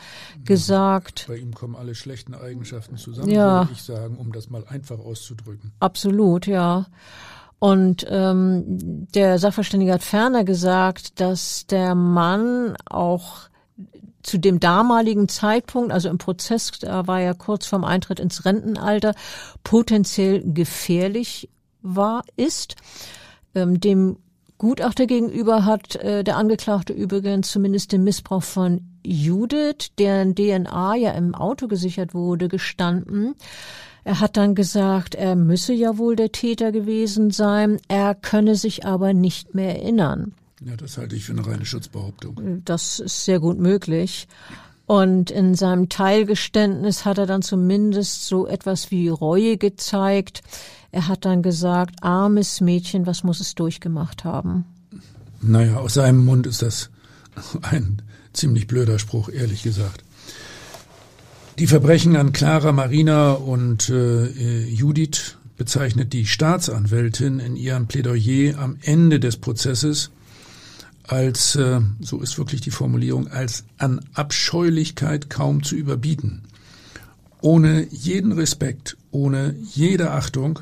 [0.44, 1.26] gesagt.
[1.28, 3.62] Bei ihm kommen alle schlechten Eigenschaften zusammen, ja.
[3.62, 5.72] würde ich sagen, um das mal einfach auszudrücken.
[5.80, 6.86] Absolut, ja.
[7.58, 13.48] Und ähm, der Sachverständige hat ferner gesagt, dass der Mann auch
[14.27, 19.14] zu dem damaligen Zeitpunkt, also im Prozess, da war er kurz vorm Eintritt ins Rentenalter,
[19.62, 21.49] potenziell gefährlich
[21.83, 22.74] war, ist.
[23.55, 24.16] Ähm, dem
[24.59, 31.11] Gutachter gegenüber hat äh, der Angeklagte übrigens zumindest den Missbrauch von Judith, deren DNA ja
[31.12, 33.35] im Auto gesichert wurde, gestanden.
[34.03, 38.87] Er hat dann gesagt, er müsse ja wohl der Täter gewesen sein, er könne sich
[38.87, 40.33] aber nicht mehr erinnern.
[40.64, 42.62] Ja, das halte ich für eine reine Schutzbehauptung.
[42.64, 44.26] Das ist sehr gut möglich.
[44.86, 50.42] Und in seinem Teilgeständnis hat er dann zumindest so etwas wie Reue gezeigt.
[50.92, 54.64] Er hat dann gesagt, armes Mädchen, was muss es durchgemacht haben?
[55.42, 56.90] Naja, aus seinem Mund ist das
[57.62, 58.00] ein
[58.32, 60.04] ziemlich blöder Spruch, ehrlich gesagt.
[61.59, 68.76] Die Verbrechen an Clara, Marina und äh, Judith bezeichnet die Staatsanwältin in ihrem Plädoyer am
[68.82, 70.11] Ende des Prozesses
[71.09, 76.42] als, äh, so ist wirklich die Formulierung, als an Abscheulichkeit kaum zu überbieten.
[77.40, 80.61] Ohne jeden Respekt, ohne jede Achtung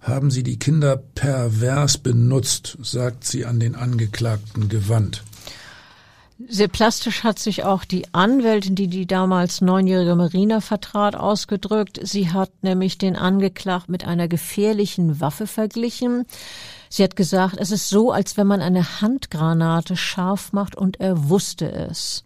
[0.00, 5.22] haben sie die Kinder pervers benutzt, sagt sie an den Angeklagten gewandt.
[6.46, 11.98] Sehr plastisch hat sich auch die Anwältin, die die damals neunjährige Marina vertrat, ausgedrückt.
[12.04, 16.26] Sie hat nämlich den Angeklagten mit einer gefährlichen Waffe verglichen.
[16.90, 21.28] Sie hat gesagt, es ist so, als wenn man eine Handgranate scharf macht und er
[21.28, 22.24] wusste es.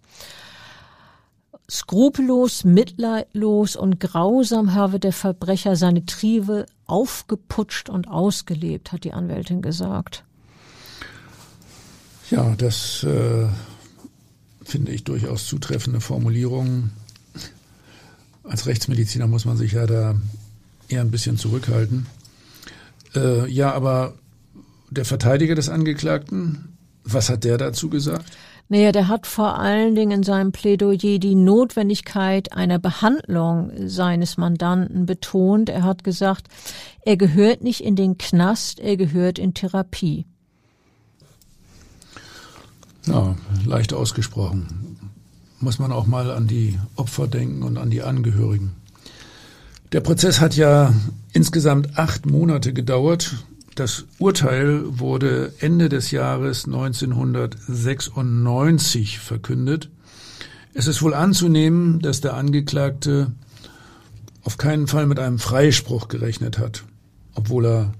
[1.70, 9.62] Skrupellos, mitleidlos und grausam habe der Verbrecher seine Triebe aufgeputscht und ausgelebt, hat die Anwältin
[9.62, 10.24] gesagt.
[12.30, 13.46] Ja, das äh,
[14.62, 16.92] finde ich durchaus zutreffende Formulierungen.
[18.44, 20.14] Als Rechtsmediziner muss man sich ja da
[20.88, 22.06] eher ein bisschen zurückhalten.
[23.14, 24.14] Äh, ja, aber
[24.92, 28.24] der Verteidiger des Angeklagten, was hat der dazu gesagt?
[28.68, 35.04] Naja, der hat vor allen Dingen in seinem Plädoyer die Notwendigkeit einer Behandlung seines Mandanten
[35.04, 35.68] betont.
[35.68, 36.48] Er hat gesagt,
[37.04, 40.26] er gehört nicht in den Knast, er gehört in Therapie.
[43.06, 43.34] Ja,
[43.66, 44.96] leicht ausgesprochen.
[45.60, 48.72] Muss man auch mal an die Opfer denken und an die Angehörigen.
[49.92, 50.94] Der Prozess hat ja
[51.32, 59.88] insgesamt acht Monate gedauert das Urteil wurde Ende des Jahres 1996 verkündet.
[60.74, 63.32] Es ist wohl anzunehmen, dass der Angeklagte
[64.42, 66.84] auf keinen Fall mit einem Freispruch gerechnet hat,
[67.34, 67.94] obwohl er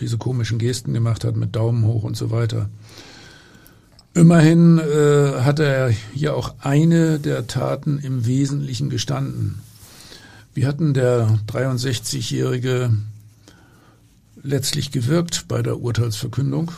[0.00, 2.70] diese komischen Gesten gemacht hat mit Daumen hoch und so weiter.
[4.14, 9.60] Immerhin äh, hat er hier auch eine der Taten im Wesentlichen gestanden.
[10.54, 12.90] Wie hatten der 63-jährige
[14.42, 16.70] letztlich gewirkt bei der Urteilsverkündung?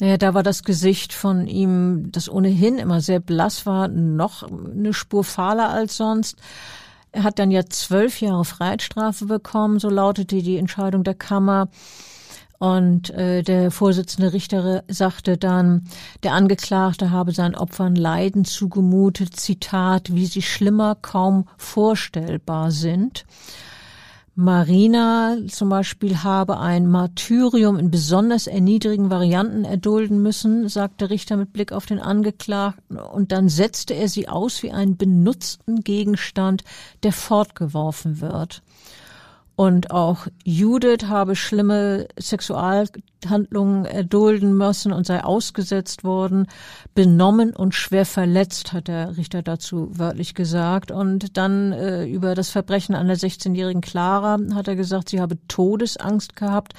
[0.00, 4.94] Naja, da war das Gesicht von ihm, das ohnehin immer sehr blass war, noch eine
[4.94, 6.36] Spur fahler als sonst.
[7.12, 11.68] Er hat dann ja zwölf Jahre Freiheitsstrafe bekommen, so lautete die Entscheidung der Kammer.
[12.58, 15.84] Und äh, der Vorsitzende Richter sagte dann,
[16.22, 23.24] der Angeklagte habe seinen Opfern Leiden zugemutet, Zitat, wie sie schlimmer kaum vorstellbar sind.
[24.36, 31.52] Marina zum Beispiel habe ein Martyrium in besonders erniedrigen Varianten erdulden müssen, sagte Richter mit
[31.52, 36.62] Blick auf den Angeklagten, und dann setzte er sie aus wie einen benutzten Gegenstand,
[37.02, 38.62] der fortgeworfen wird.
[39.60, 46.46] Und auch Judith habe schlimme Sexualhandlungen erdulden müssen und sei ausgesetzt worden,
[46.94, 50.90] benommen und schwer verletzt, hat der Richter dazu wörtlich gesagt.
[50.90, 55.36] Und dann äh, über das Verbrechen an der 16-jährigen Clara hat er gesagt, sie habe
[55.46, 56.72] Todesangst gehabt,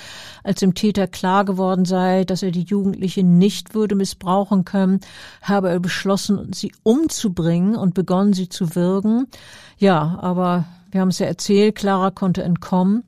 [0.43, 5.01] als dem Täter klar geworden sei, dass er die Jugendliche nicht würde missbrauchen können,
[5.43, 9.27] habe er beschlossen, sie umzubringen und begonnen, sie zu würgen.
[9.77, 13.03] Ja, aber wir haben es ja erzählt, Clara konnte entkommen.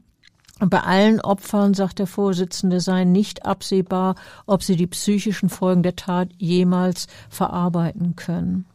[0.60, 4.16] Und bei allen Opfern, sagt der Vorsitzende, sei nicht absehbar,
[4.46, 8.66] ob sie die psychischen Folgen der Tat jemals verarbeiten können.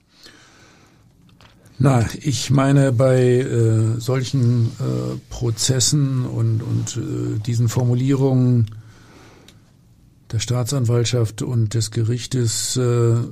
[1.79, 8.67] Na, ich meine, bei äh, solchen äh, Prozessen und, und äh, diesen Formulierungen
[10.33, 13.25] der Staatsanwaltschaft und des Gerichtes äh, äh,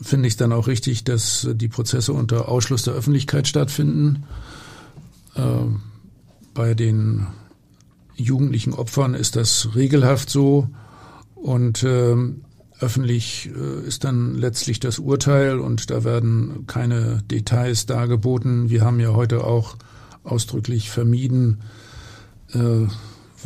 [0.00, 4.24] finde ich dann auch richtig, dass die Prozesse unter Ausschluss der Öffentlichkeit stattfinden.
[5.34, 5.42] Äh,
[6.52, 7.26] bei den
[8.16, 10.68] jugendlichen Opfern ist das regelhaft so
[11.34, 12.16] und äh,
[12.80, 18.70] öffentlich äh, ist dann letztlich das Urteil und da werden keine Details dargeboten.
[18.70, 19.76] Wir haben ja heute auch
[20.22, 21.62] ausdrücklich vermieden,
[22.52, 22.86] äh,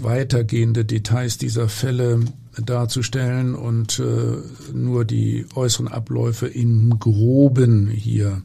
[0.03, 2.21] weitergehende Details dieser Fälle
[2.57, 8.43] darzustellen und äh, nur die äußeren Abläufe im Groben hier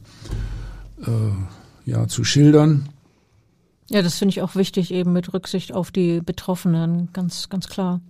[1.01, 2.89] äh, ja zu schildern.
[3.89, 8.01] Ja, das finde ich auch wichtig, eben mit Rücksicht auf die Betroffenen, ganz, ganz klar.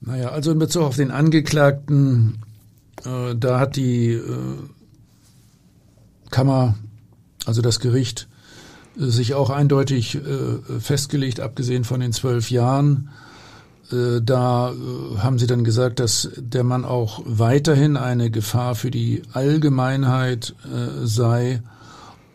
[0.00, 2.42] Naja, also in Bezug auf den Angeklagten,
[3.04, 4.56] äh, da hat die äh,
[6.30, 6.76] Kammer,
[7.44, 8.28] also das Gericht,
[9.08, 13.08] sich auch eindeutig äh, festgelegt, abgesehen von den zwölf Jahren.
[13.90, 18.90] Äh, da äh, haben sie dann gesagt, dass der Mann auch weiterhin eine Gefahr für
[18.90, 20.54] die Allgemeinheit
[21.02, 21.62] sei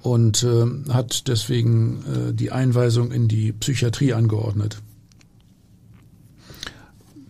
[0.01, 0.45] und
[0.89, 4.77] hat deswegen die Einweisung in die Psychiatrie angeordnet.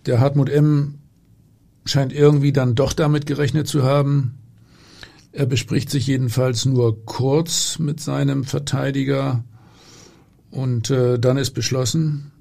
[0.06, 0.96] Der Hartmut M.
[1.86, 4.38] scheint irgendwie dann doch damit gerechnet zu haben.
[5.36, 9.44] Er bespricht sich jedenfalls nur kurz mit seinem Verteidiger
[10.50, 12.32] und äh, dann ist beschlossen,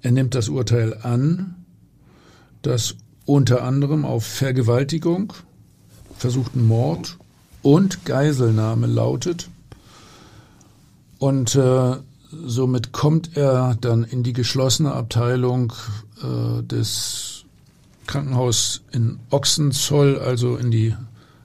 [0.00, 1.54] er nimmt das Urteil an,
[2.62, 5.34] das unter anderem auf Vergewaltigung,
[6.16, 7.16] versuchten Mord
[7.62, 9.48] und Geiselnahme lautet.
[11.20, 11.96] Und äh,
[12.28, 15.72] somit kommt er dann in die geschlossene Abteilung
[16.20, 17.44] äh, des
[18.08, 20.96] Krankenhaus in Ochsenzoll, also in die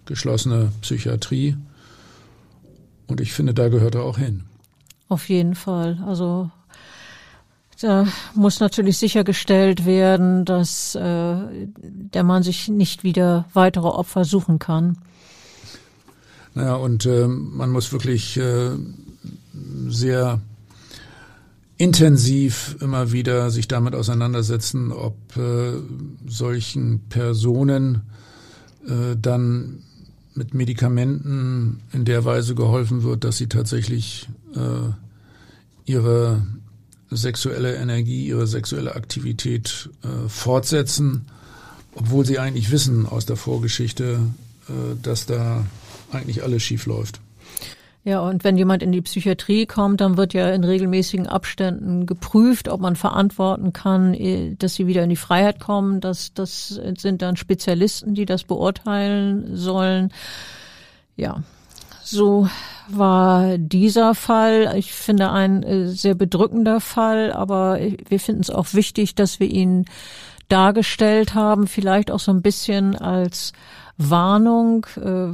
[0.07, 1.55] geschlossene Psychiatrie.
[3.07, 4.43] Und ich finde, da gehört er auch hin.
[5.07, 6.03] Auf jeden Fall.
[6.05, 6.49] Also
[7.79, 11.35] da muss natürlich sichergestellt werden, dass äh,
[11.83, 14.97] der Mann sich nicht wieder weitere Opfer suchen kann.
[16.55, 18.71] Naja, und äh, man muss wirklich äh,
[19.87, 20.41] sehr
[21.77, 25.73] intensiv immer wieder sich damit auseinandersetzen, ob äh,
[26.25, 28.01] solchen Personen
[28.87, 29.83] äh, dann
[30.37, 34.91] mit Medikamenten in der Weise geholfen wird, dass sie tatsächlich äh,
[35.85, 36.45] ihre
[37.09, 41.25] sexuelle Energie, ihre sexuelle Aktivität äh, fortsetzen,
[41.95, 44.19] obwohl sie eigentlich wissen aus der Vorgeschichte,
[44.69, 45.65] äh, dass da
[46.11, 47.19] eigentlich alles schief läuft.
[48.07, 52.69] Ja, und wenn jemand in die Psychiatrie kommt, dann wird ja in regelmäßigen Abständen geprüft,
[52.69, 55.99] ob man verantworten kann, eh, dass sie wieder in die Freiheit kommen.
[55.99, 60.13] Das, das sind dann Spezialisten, die das beurteilen sollen.
[61.17, 61.43] Ja,
[62.09, 62.47] so
[62.87, 64.73] war dieser Fall.
[64.77, 69.49] Ich finde ein äh, sehr bedrückender Fall, aber wir finden es auch wichtig, dass wir
[69.49, 69.85] ihn
[70.47, 73.51] dargestellt haben, vielleicht auch so ein bisschen als
[73.97, 75.33] Warnung, äh,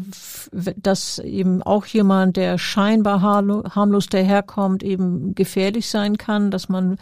[0.78, 6.98] dass eben auch jemand, der scheinbar harmlos daherkommt, eben gefährlich sein kann, dass man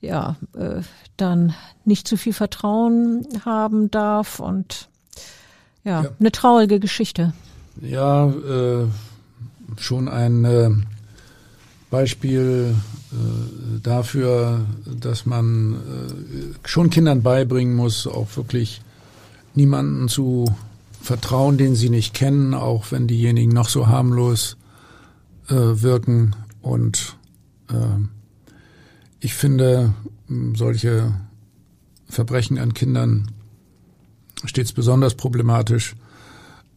[0.00, 0.82] ja äh,
[1.16, 4.88] dann nicht zu viel Vertrauen haben darf und
[5.84, 6.10] ja, ja.
[6.18, 7.32] eine traurige Geschichte.
[7.80, 8.86] Ja, äh,
[9.78, 10.70] schon ein äh,
[11.90, 12.74] Beispiel
[13.12, 18.82] äh, dafür, dass man äh, schon Kindern beibringen muss, auch wirklich
[19.54, 20.54] niemanden zu
[21.00, 24.56] Vertrauen, den sie nicht kennen, auch wenn diejenigen noch so harmlos
[25.48, 26.36] äh, wirken.
[26.60, 27.16] Und
[27.68, 27.74] äh,
[29.20, 29.94] ich finde
[30.54, 31.12] solche
[32.08, 33.32] Verbrechen an Kindern
[34.44, 35.94] stets besonders problematisch.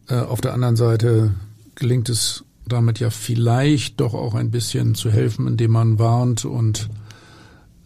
[0.08, 1.34] Äh, auf der anderen Seite
[1.74, 6.88] gelingt es damit ja vielleicht doch auch ein bisschen zu helfen, indem man warnt und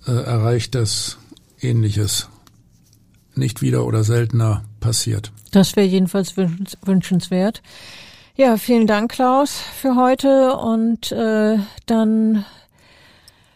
[0.07, 1.19] äh, erreicht, dass
[1.61, 2.29] Ähnliches
[3.35, 5.33] nicht wieder oder seltener passiert.
[5.53, 7.63] Das wäre jedenfalls wünschenswert.
[8.37, 12.45] Ja, vielen Dank, Klaus, für heute und äh, dann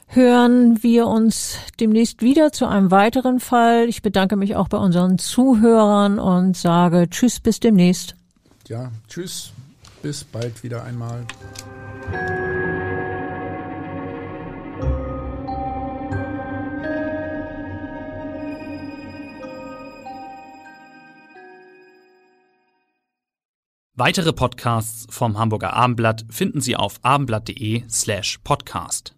[0.08, 3.88] hören wir uns demnächst wieder zu einem weiteren Fall.
[3.88, 8.14] Ich bedanke mich auch bei unseren Zuhörern und sage Tschüss, bis demnächst.
[8.68, 9.52] Ja, tschüss,
[10.02, 11.26] bis bald wieder einmal.
[23.96, 29.14] Weitere Podcasts vom Hamburger Abendblatt finden Sie auf abendblatt.de slash podcast.